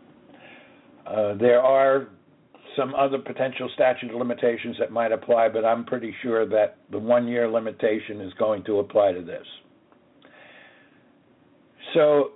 Uh, 1.06 1.34
there 1.34 1.60
are 1.60 2.08
some 2.76 2.94
other 2.94 3.18
potential 3.18 3.70
statute 3.74 4.10
of 4.10 4.16
limitations 4.16 4.76
that 4.78 4.90
might 4.90 5.12
apply, 5.12 5.48
but 5.48 5.64
I'm 5.64 5.84
pretty 5.84 6.14
sure 6.22 6.46
that 6.48 6.76
the 6.90 6.98
one 6.98 7.28
year 7.28 7.48
limitation 7.48 8.20
is 8.20 8.32
going 8.34 8.64
to 8.64 8.78
apply 8.80 9.12
to 9.12 9.22
this. 9.22 9.46
So 11.94 12.32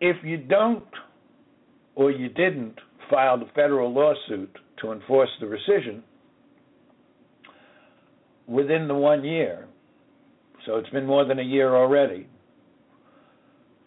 if 0.00 0.16
you 0.24 0.36
don't 0.36 0.84
or 1.94 2.10
you 2.10 2.28
didn't 2.28 2.74
file 3.08 3.38
the 3.38 3.48
federal 3.54 3.92
lawsuit 3.92 4.54
to 4.82 4.92
enforce 4.92 5.30
the 5.40 5.46
rescission, 5.46 6.02
within 8.46 8.86
the 8.88 8.94
one 8.94 9.24
year, 9.24 9.66
so 10.66 10.76
it's 10.76 10.90
been 10.90 11.06
more 11.06 11.24
than 11.24 11.38
a 11.38 11.44
year 11.44 11.74
already, 11.74 12.26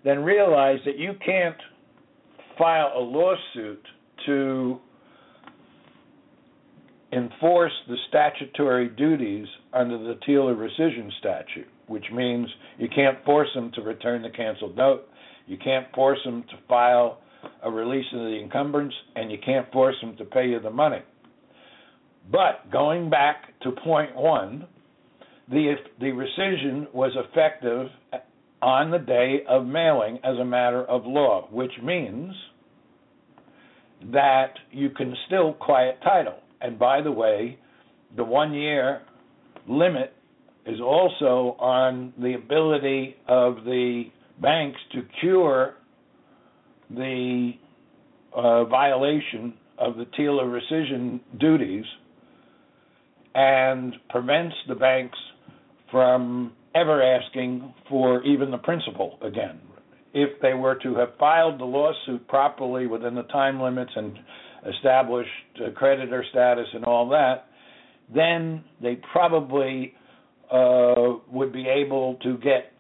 then 0.04 0.24
realize 0.24 0.80
that 0.86 0.98
you 0.98 1.14
can't 1.24 1.58
file 2.58 2.94
a 2.96 3.00
lawsuit 3.00 3.86
to 4.26 4.80
enforce 7.12 7.72
the 7.88 7.96
statutory 8.08 8.90
duties 8.90 9.48
under 9.74 9.98
the 9.98 10.20
TILA 10.26 10.54
rescission 10.56 11.10
statute, 11.20 11.68
which 11.88 12.06
means 12.14 12.48
you 12.78 12.88
can't 12.94 13.24
force 13.26 13.50
them 13.56 13.72
to 13.74 13.82
return 13.82 14.22
the 14.22 14.30
canceled 14.30 14.78
note, 14.78 15.08
you 15.48 15.58
can't 15.58 15.88
force 15.94 16.20
them 16.24 16.44
to 16.44 16.56
file 16.68 17.20
a 17.64 17.72
release 17.72 18.06
of 18.14 18.20
the 18.20 18.40
encumbrance, 18.42 18.94
and 19.16 19.32
you 19.32 19.38
can't 19.44 19.72
force 19.72 19.96
them 20.02 20.16
to 20.18 20.26
pay 20.26 20.48
you 20.48 20.60
the 20.60 20.70
money. 20.70 21.02
But 22.32 22.72
going 22.72 23.10
back 23.10 23.60
to 23.62 23.72
point 23.72 24.16
one, 24.16 24.68
the 25.50 25.76
the 26.00 26.08
rescission 26.08 26.94
was 26.94 27.12
effective 27.16 27.88
on 28.62 28.92
the 28.92 29.00
day 29.00 29.40
of 29.48 29.66
mailing 29.66 30.20
as 30.24 30.38
a 30.38 30.46
matter 30.46 30.84
of 30.84 31.06
law, 31.06 31.48
which 31.52 31.72
means 31.84 32.34
that 34.12 34.54
you 34.72 34.90
can 34.90 35.16
still 35.28 35.54
quiet 35.54 35.98
title. 36.04 36.38
And 36.62 36.78
by 36.78 37.02
the 37.02 37.12
way, 37.12 37.58
the 38.16 38.24
one 38.24 38.54
year 38.54 39.02
limit 39.68 40.14
is 40.66 40.80
also 40.82 41.56
on 41.60 42.14
the 42.22 42.34
ability 42.34 43.16
of 43.28 43.64
the 43.64 44.06
banks 44.42 44.80
to 44.94 45.02
cure 45.20 45.76
the 46.90 47.52
uh, 48.36 48.66
violation 48.66 49.54
of 49.78 49.96
the 49.96 50.06
TILA 50.18 50.44
rescission 50.44 51.20
duties 51.40 51.86
and 53.36 53.96
prevents 54.10 54.56
the 54.68 54.76
banks 54.76 55.18
from 55.92 56.54
ever 56.76 57.02
asking 57.02 57.74
for 57.90 58.24
even 58.24 58.52
the 58.52 58.58
principal 58.58 59.18
again. 59.22 59.60
If 60.14 60.42
they 60.42 60.54
were 60.54 60.76
to 60.76 60.96
have 60.96 61.10
filed 61.20 61.60
the 61.60 61.66
lawsuit 61.66 62.28
properly 62.28 62.88
within 62.88 63.16
the 63.16 63.24
time 63.24 63.62
limits 63.62 63.92
and 63.96 64.18
established 64.76 65.30
creditor 65.76 66.24
status 66.30 66.68
and 66.74 66.84
all 66.84 67.10
that, 67.10 67.48
then 68.14 68.64
they 68.82 69.00
probably 69.12 69.94
uh, 70.52 71.18
would 71.32 71.54
be 71.54 71.68
able 71.68 72.16
to 72.24 72.38
get, 72.38 72.74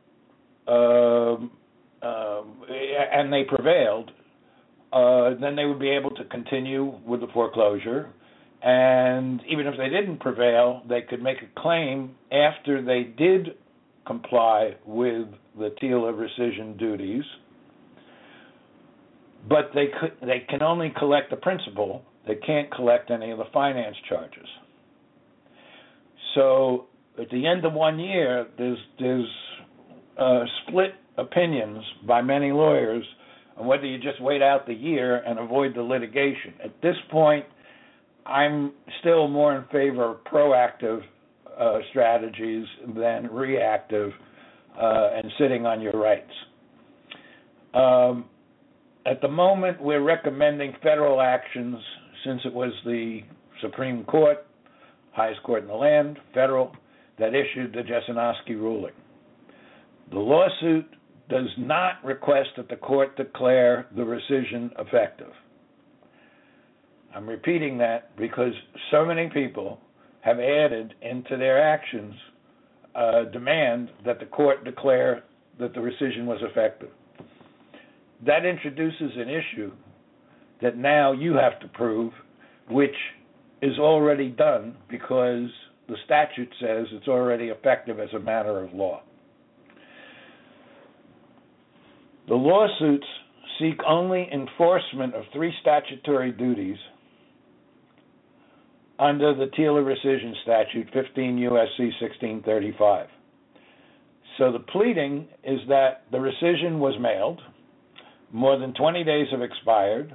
uh, 0.68 1.36
uh, 2.02 2.42
and 3.14 3.32
they 3.32 3.44
prevailed, 3.44 4.12
uh, 4.92 5.32
then 5.40 5.56
they 5.56 5.66
would 5.66 5.80
be 5.80 5.90
able 5.90 6.10
to 6.12 6.24
continue 6.26 6.94
with 7.06 7.22
the 7.22 7.28
foreclosure 7.28 8.10
and 8.62 9.42
even 9.50 9.68
if 9.68 9.78
they 9.78 9.90
didn't 9.90 10.20
prevail, 10.20 10.82
they 10.88 11.02
could 11.02 11.22
make 11.22 11.38
a 11.38 11.60
claim 11.62 12.16
after 12.32 12.84
they 12.84 13.04
did 13.04 13.56
comply 14.06 14.76
with 14.86 15.28
the 15.58 15.74
TILA 15.82 16.12
rescission 16.14 16.78
duties, 16.78 17.24
but 19.48 19.72
they 19.74 19.86
could 20.00 20.12
they 20.22 20.46
can 20.50 20.62
only 20.62 20.92
collect 20.98 21.30
the 21.30 21.38
principal. 21.38 22.04
They 22.28 22.36
can't 22.36 22.70
collect 22.72 23.12
any 23.12 23.32
of 23.32 23.38
the 23.38 23.46
finance 23.54 23.96
charges. 24.10 24.48
So 26.36 26.88
at 27.20 27.30
the 27.30 27.48
end 27.48 27.66
of 27.66 27.74
one 27.74 27.98
year, 27.98 28.48
there's 28.58 28.78
there's 29.00 29.30
uh, 30.20 30.44
split 30.68 30.96
opinions 31.18 31.84
by 32.06 32.22
many 32.22 32.52
lawyers 32.52 33.06
on 33.58 33.68
whether 33.68 33.86
you 33.86 33.98
just 34.00 34.22
wait 34.22 34.42
out 34.42 34.66
the 34.68 34.74
year 34.74 35.18
and 35.18 35.40
avoid 35.40 35.76
the 35.76 35.82
litigation. 35.82 36.54
At 36.64 36.82
this 36.82 36.96
point 37.10 37.46
I'm 38.30 38.74
still 39.00 39.28
more 39.28 39.56
in 39.56 39.66
favor 39.72 40.12
of 40.12 40.24
proactive 40.26 41.02
uh, 41.60 41.80
strategies 41.90 42.66
than 42.96 43.28
reactive 43.32 44.12
uh, 44.80 45.10
and 45.16 45.32
sitting 45.40 45.66
on 45.66 45.82
your 45.82 45.94
rights. 45.94 46.32
Um, 47.74 48.26
at 49.06 49.22
the 49.22 49.28
moment, 49.28 49.82
we're 49.82 50.04
recommending 50.04 50.74
federal 50.84 51.22
actions 51.22 51.78
since 52.26 52.42
it 52.46 52.54
was 52.54 52.72
the 52.86 53.22
Supreme 53.62 54.04
Court, 54.06 54.46
highest 55.12 55.42
court 55.44 55.64
in 55.64 55.68
the 55.68 55.76
land, 55.76 56.20
federal, 56.34 56.72
that 57.18 57.34
issued 57.34 57.74
the 57.74 57.82
Jesinoski 57.82 58.56
ruling. 58.56 58.94
The 60.12 60.20
lawsuit 60.20 60.86
does 61.30 61.48
not 61.58 62.04
request 62.04 62.50
that 62.58 62.70
the 62.70 62.76
court 62.76 63.16
declare 63.18 63.88
the 63.96 64.02
rescission 64.02 64.72
effective. 64.80 65.32
I'm 67.16 67.28
repeating 67.28 67.78
that 67.80 68.16
because 68.18 68.54
so 68.92 69.06
many 69.06 69.30
people 69.30 69.80
have 70.22 70.40
added 70.40 70.94
into 71.02 71.38
their 71.38 71.62
actions 71.62 72.14
uh, 72.96 73.24
demand 73.26 73.90
that 74.06 74.20
the 74.20 74.26
court 74.26 74.64
declare 74.64 75.24
that 75.60 75.74
the 75.74 75.80
rescission 75.80 76.26
was 76.26 76.40
effective. 76.42 76.90
That 78.26 78.46
introduces 78.46 79.12
an 79.16 79.30
issue 79.30 79.72
that 80.62 80.78
now 80.78 81.14
you 81.14 81.34
have 81.36 81.60
to 81.62 81.68
prove, 81.70 82.12
which 82.70 82.96
is 83.62 83.78
already 83.80 84.30
done 84.30 84.76
because 84.90 85.50
the 85.88 85.96
statute 86.06 86.50
says 86.60 86.88
it's 86.92 87.08
already 87.08 87.46
effective 87.46 88.00
as 88.00 88.10
a 88.14 88.20
matter 88.20 88.64
of 88.64 88.74
law. 88.74 89.02
The 92.28 92.36
lawsuits 92.36 93.08
seek 93.60 93.80
only 93.88 94.30
enforcement 94.32 95.16
of 95.16 95.24
three 95.34 95.54
statutory 95.62 96.32
duties 96.32 96.78
under 99.00 99.34
the 99.34 99.48
TILA 99.56 99.82
rescission 99.82 100.34
statute 100.44 100.88
15 100.94 101.38
USC 101.38 101.80
1635. 102.02 103.08
So 104.38 104.52
the 104.52 104.60
pleading 104.60 105.28
is 105.44 105.60
that 105.70 106.04
the 106.12 106.18
rescission 106.18 106.80
was 106.80 107.00
mailed, 107.00 107.42
more 108.32 108.58
than 108.60 108.74
20 108.74 109.04
days 109.04 109.28
have 109.32 109.42
expired, 109.42 110.14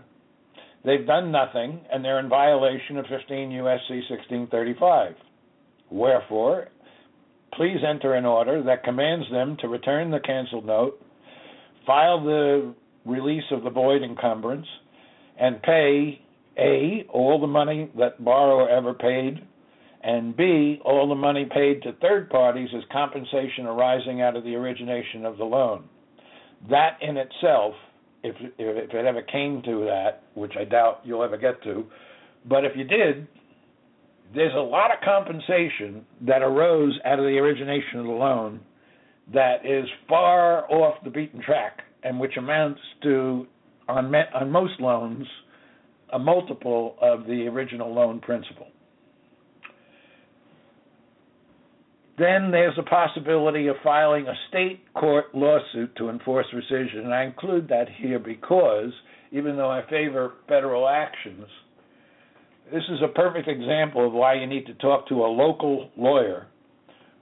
they've 0.85 1.07
done 1.07 1.33
nothing, 1.33 1.81
and 1.91 2.05
they're 2.05 2.21
in 2.21 2.29
violation 2.29 2.97
of 2.97 3.07
15 3.07 3.51
USC 3.51 4.11
1635. 4.11 5.15
Wherefore, 5.91 6.69
please 7.55 7.79
enter 7.89 8.15
an 8.15 8.25
order 8.25 8.63
that 8.63 8.85
commands 8.85 9.27
them 9.31 9.57
to 9.61 9.69
return 9.69 10.11
the 10.11 10.21
canceled 10.21 10.67
note, 10.67 11.01
file 11.87 12.23
the 12.23 12.75
release 13.05 13.45
of 13.51 13.63
the 13.63 13.71
void 13.71 14.03
encumbrance, 14.03 14.67
and 15.39 15.63
pay 15.63 16.24
a, 16.59 17.07
all 17.11 17.41
the 17.41 17.47
money 17.47 17.91
that 17.99 18.23
borrower 18.25 18.69
ever 18.69 18.95
paid, 18.95 19.41
and 20.03 20.37
B, 20.37 20.81
all 20.85 21.09
the 21.09 21.15
money 21.15 21.49
paid 21.51 21.83
to 21.83 21.93
third 21.95 22.29
parties 22.29 22.69
as 22.77 22.83
compensation 22.93 23.67
arising 23.67 24.21
out 24.21 24.37
of 24.37 24.45
the 24.45 24.55
origination 24.55 25.25
of 25.25 25.39
the 25.39 25.45
loan. 25.45 25.85
That 26.69 26.99
in 27.01 27.17
itself 27.17 27.75
if 28.25 28.35
if 28.59 28.95
it 28.95 29.05
ever 29.05 29.23
came 29.23 29.63
to 29.63 29.85
that, 29.85 30.23
which 30.35 30.55
I 30.59 30.65
doubt 30.65 31.03
you'll 31.05 31.23
ever 31.23 31.37
get 31.37 31.63
to, 31.65 31.85
but 32.49 32.65
if 32.65 32.73
you 32.75 32.85
did, 32.85 33.29
there's 34.35 34.55
a 34.55 34.61
lot 34.61 34.91
of 34.91 34.99
compensation 35.05 36.05
that 36.23 36.43
arose 36.43 36.99
out 37.05 37.19
of 37.19 37.27
the 37.27 37.39
origination 37.39 38.01
of 38.01 38.07
the 38.07 38.13
loan 38.13 38.61
that 39.33 39.65
is 39.65 39.87
far 40.09 40.71
off 40.71 40.95
the 41.05 41.11
beaten 41.11 41.41
track 41.43 41.83
and 42.03 42.19
which 42.19 42.37
amounts 42.37 42.81
to 43.03 43.47
on 43.89 44.15
on 44.15 44.51
most 44.51 44.81
loans 44.81 45.27
a 46.15 46.19
multiple 46.19 46.95
of 47.03 47.27
the 47.27 47.47
original 47.49 47.93
loan 47.93 48.21
principal. 48.21 48.69
Then 52.17 52.53
there's 52.53 52.79
a 52.79 52.85
possibility 52.85 53.67
of 53.67 53.75
filing 53.83 54.29
a 54.29 54.35
state 54.49 54.85
court 54.95 55.35
lawsuit 55.35 55.97
to 55.97 56.11
enforce 56.11 56.47
rescission. 56.55 57.01
And 57.01 57.13
I 57.13 57.25
include 57.25 57.69
that 57.69 57.89
here 57.99 58.21
because 58.21 58.93
even 59.33 59.57
though 59.57 59.71
I 59.71 59.83
favor 59.91 60.35
federal 60.49 60.89
actions, 60.89 61.47
this 62.73 62.85
is 62.89 63.01
a 63.03 63.09
perfect 63.09 63.49
example 63.49 64.07
of 64.07 64.13
why 64.13 64.35
you 64.35 64.47
need 64.47 64.67
to 64.67 64.75
talk 64.75 65.09
to 65.09 65.25
a 65.25 65.27
local 65.27 65.91
lawyer 65.97 66.47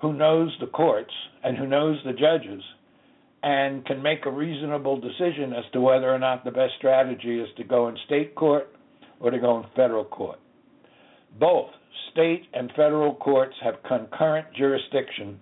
who 0.02 0.12
knows 0.12 0.54
the 0.60 0.66
courts 0.66 1.12
and 1.42 1.56
who 1.56 1.66
knows 1.66 1.96
the 2.04 2.12
judges 2.12 2.62
and 3.42 3.84
can 3.86 4.02
make 4.02 4.26
a 4.26 4.30
reasonable 4.30 5.00
decision 5.00 5.54
as 5.56 5.64
to 5.72 5.80
whether 5.80 6.14
or 6.14 6.18
not 6.18 6.44
the 6.44 6.50
best 6.50 6.74
strategy 6.76 7.40
is 7.40 7.48
to 7.56 7.64
go 7.64 7.88
in 7.88 7.96
state 8.04 8.34
court 8.34 8.71
or 9.22 9.30
to 9.30 9.38
go 9.38 9.58
in 9.58 9.64
federal 9.74 10.04
court. 10.04 10.38
Both 11.40 11.70
state 12.10 12.42
and 12.52 12.70
federal 12.76 13.14
courts 13.14 13.54
have 13.62 13.76
concurrent 13.88 14.48
jurisdiction 14.54 15.40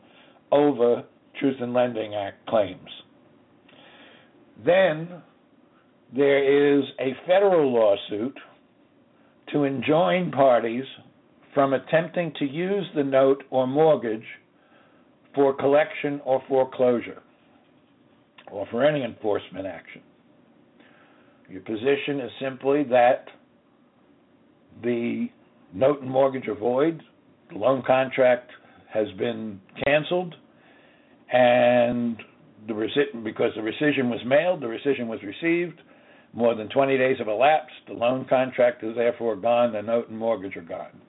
over 0.52 1.02
Truth 1.40 1.56
in 1.60 1.72
Lending 1.72 2.14
Act 2.14 2.46
claims. 2.46 2.88
Then 4.64 5.08
there 6.14 6.78
is 6.78 6.84
a 7.00 7.14
federal 7.26 7.72
lawsuit 7.72 8.36
to 9.52 9.64
enjoin 9.64 10.30
parties 10.30 10.84
from 11.54 11.72
attempting 11.72 12.32
to 12.38 12.44
use 12.44 12.84
the 12.94 13.02
note 13.02 13.42
or 13.50 13.66
mortgage 13.66 14.26
for 15.34 15.54
collection 15.54 16.20
or 16.24 16.42
foreclosure 16.46 17.22
or 18.52 18.66
for 18.70 18.84
any 18.84 19.02
enforcement 19.02 19.66
action. 19.66 20.02
Your 21.48 21.62
position 21.62 22.20
is 22.20 22.30
simply 22.40 22.84
that 22.84 23.26
the 24.82 25.28
note 25.72 26.00
and 26.02 26.10
mortgage 26.10 26.48
are 26.48 26.54
void, 26.54 27.02
the 27.50 27.58
loan 27.58 27.82
contract 27.86 28.50
has 28.92 29.08
been 29.18 29.60
canceled, 29.84 30.34
and 31.32 32.16
the 32.66 32.72
reci- 32.72 33.24
because 33.24 33.52
the 33.54 33.60
rescission 33.60 34.08
was 34.10 34.20
mailed, 34.26 34.60
the 34.60 34.66
rescission 34.66 35.06
was 35.06 35.20
received, 35.22 35.80
more 36.32 36.54
than 36.54 36.68
20 36.68 36.96
days 36.96 37.18
have 37.18 37.28
elapsed, 37.28 37.74
the 37.88 37.94
loan 37.94 38.24
contract 38.28 38.84
is 38.84 38.94
therefore 38.94 39.36
gone, 39.36 39.72
the 39.72 39.82
note 39.82 40.08
and 40.08 40.18
mortgage 40.18 40.56
are 40.56 40.62
gone. 40.62 41.00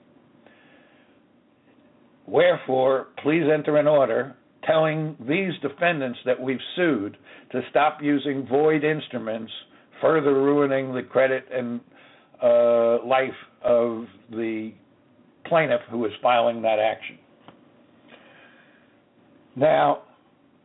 Wherefore, 2.26 3.08
please 3.22 3.44
enter 3.52 3.76
an 3.76 3.86
order 3.86 4.36
telling 4.64 5.16
these 5.28 5.52
defendants 5.60 6.18
that 6.24 6.40
we've 6.40 6.58
sued 6.76 7.16
to 7.50 7.60
stop 7.70 7.98
using 8.00 8.46
void 8.46 8.84
instruments, 8.84 9.52
further 10.00 10.34
ruining 10.34 10.94
the 10.94 11.02
credit 11.02 11.46
and 11.52 11.80
uh, 12.42 13.04
life 13.04 13.30
of 13.64 14.06
the 14.30 14.72
plaintiff 15.46 15.80
who 15.90 16.04
is 16.06 16.12
filing 16.22 16.62
that 16.62 16.78
action. 16.78 17.18
Now, 19.56 20.02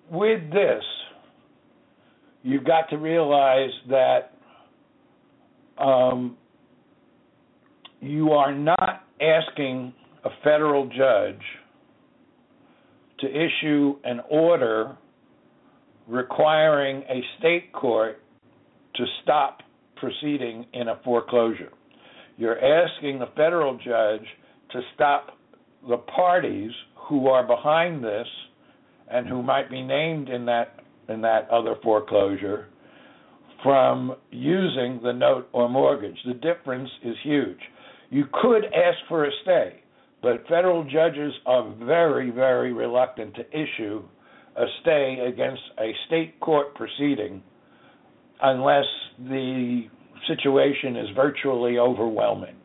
with 0.10 0.50
this, 0.52 0.84
you've 2.44 2.64
got 2.64 2.90
to 2.90 2.98
realize 2.98 3.72
that 3.90 4.32
um, 5.78 6.38
you 8.00 8.32
are 8.32 8.54
not 8.54 9.04
asking 9.22 9.94
a 10.24 10.30
federal 10.44 10.88
judge 10.88 11.42
to 13.20 13.28
issue 13.28 13.96
an 14.04 14.22
order 14.30 14.96
requiring 16.08 17.04
a 17.10 17.22
state 17.40 17.74
court 17.74 18.22
to 18.96 19.06
stop 19.24 19.60
proceeding 19.96 20.66
in 20.74 20.88
a 20.90 21.00
foreclosure. 21.04 21.72
You're 22.38 22.60
asking 22.64 23.20
the 23.20 23.30
federal 23.36 23.78
judge 23.78 24.26
to 24.72 24.82
stop 24.96 25.38
the 25.88 25.98
parties 25.98 26.72
who 27.08 27.28
are 27.28 27.46
behind 27.46 28.04
this 28.04 28.28
and 29.10 29.28
who 29.28 29.42
might 29.42 29.70
be 29.70 29.82
named 29.82 30.30
in 30.30 30.46
that 30.46 30.80
in 31.10 31.22
that 31.22 31.50
other 31.50 31.76
foreclosure 31.82 32.68
from 33.64 34.16
using 34.30 35.00
the 35.04 35.14
note 35.14 35.48
or 35.54 35.70
mortgage. 35.70 36.18
The 36.26 36.34
difference 36.34 36.90
is 37.04 37.16
huge. 37.24 37.60
You 38.10 38.26
could 38.42 38.66
ask 38.66 38.98
for 39.08 39.26
a 39.26 39.32
stay, 39.42 39.82
but 40.22 40.48
federal 40.48 40.84
judges 40.84 41.34
are 41.46 41.74
very, 41.84 42.30
very 42.30 42.74
reluctant 42.74 43.36
to 43.36 43.50
issue 43.50 44.04
a 44.56 44.66
stay 44.82 45.18
against 45.28 45.62
a 45.80 45.92
state 46.08 46.40
court 46.40 46.76
proceeding 46.76 47.42
unless 48.42 48.86
the 49.20 49.84
situation 50.28 50.96
is 50.96 51.08
virtually 51.16 51.78
overwhelming. 51.78 52.56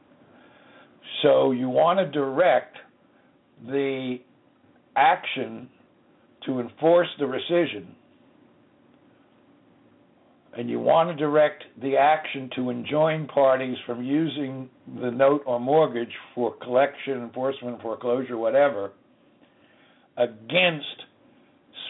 So 1.23 1.53
you 1.53 1.69
want 1.69 1.99
to 1.99 2.11
direct 2.11 2.77
the 3.67 4.19
action 4.97 5.69
to 6.47 6.61
enforce 6.61 7.09
the 7.19 7.25
rescission 7.25 7.87
and 10.55 10.69
you 10.69 10.79
want 10.79 11.09
to 11.09 11.17
direct 11.17 11.65
the 11.81 11.97
action 11.97 12.51
to 12.57 12.71
enjoin 12.71 13.27
parties 13.27 13.77
from 13.87 14.03
using 14.03 14.69
the 15.01 15.11
note 15.11 15.43
or 15.47 15.59
mortgage 15.59 16.13
for 16.35 16.55
collection, 16.57 17.23
enforcement, 17.23 17.81
foreclosure, 17.81 18.37
whatever, 18.37 18.93
against 20.19 20.87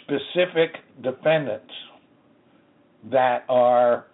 specific 0.03 0.77
defendants 1.03 1.73
that 3.11 3.45
are 3.49 4.07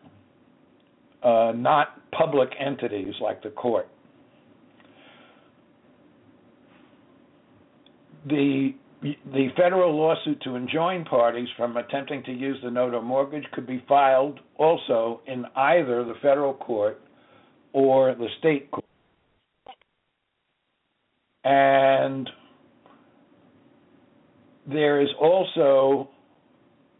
uh, 1.22 1.52
not 1.54 2.10
public 2.12 2.50
entities 2.58 3.14
like 3.20 3.42
the 3.42 3.50
court. 3.50 3.88
The 8.26 8.74
the 9.00 9.48
federal 9.56 9.96
lawsuit 9.96 10.40
to 10.42 10.56
enjoin 10.56 11.04
parties 11.04 11.48
from 11.56 11.76
attempting 11.76 12.22
to 12.24 12.32
use 12.32 12.58
the 12.64 12.70
note 12.70 12.94
or 12.94 13.02
mortgage 13.02 13.44
could 13.52 13.66
be 13.66 13.82
filed 13.88 14.40
also 14.56 15.20
in 15.26 15.44
either 15.54 16.04
the 16.04 16.14
federal 16.20 16.52
court 16.54 17.00
or 17.72 18.14
the 18.16 18.26
state 18.40 18.68
court. 18.72 18.84
And 21.44 22.28
there 24.66 25.00
is 25.00 25.08
also 25.20 26.10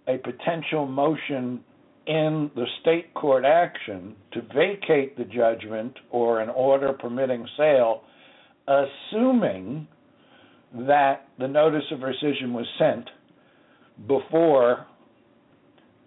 a 0.07 0.19
potential 0.19 0.87
motion 0.87 1.65
in 2.09 2.51
the 2.57 2.65
state 2.81 3.13
court 3.13 3.45
action 3.45 4.17
to 4.33 4.41
vacate 4.55 5.17
the 5.19 5.25
judgment 5.25 5.93
or 6.11 6.41
an 6.41 6.49
order 6.49 6.95
permitting 6.95 7.47
sale, 7.57 8.01
assuming 8.67 9.87
that 10.73 11.29
the 11.39 11.47
notice 11.47 11.85
of 11.93 12.01
rescission 12.01 12.53
was 12.53 12.67
sent 12.79 13.09
before 14.07 14.87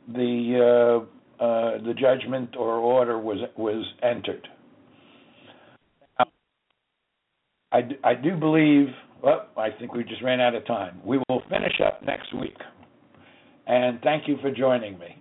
the 0.07 1.05
uh, 1.39 1.43
uh, 1.43 1.77
the 1.83 1.93
judgment 1.93 2.55
or 2.57 2.77
order 2.77 3.19
was 3.19 3.37
was 3.55 3.85
entered. 4.01 4.47
I, 7.71 7.79
I 8.03 8.15
do 8.15 8.35
believe. 8.35 8.87
Well, 9.23 9.47
I 9.55 9.69
think 9.79 9.93
we 9.93 10.03
just 10.03 10.23
ran 10.23 10.41
out 10.41 10.55
of 10.55 10.65
time. 10.65 10.99
We 11.05 11.19
will 11.29 11.43
finish 11.47 11.79
up 11.85 12.03
next 12.03 12.33
week. 12.33 12.57
And 13.67 14.01
thank 14.01 14.27
you 14.27 14.37
for 14.41 14.51
joining 14.51 14.97
me. 14.97 15.20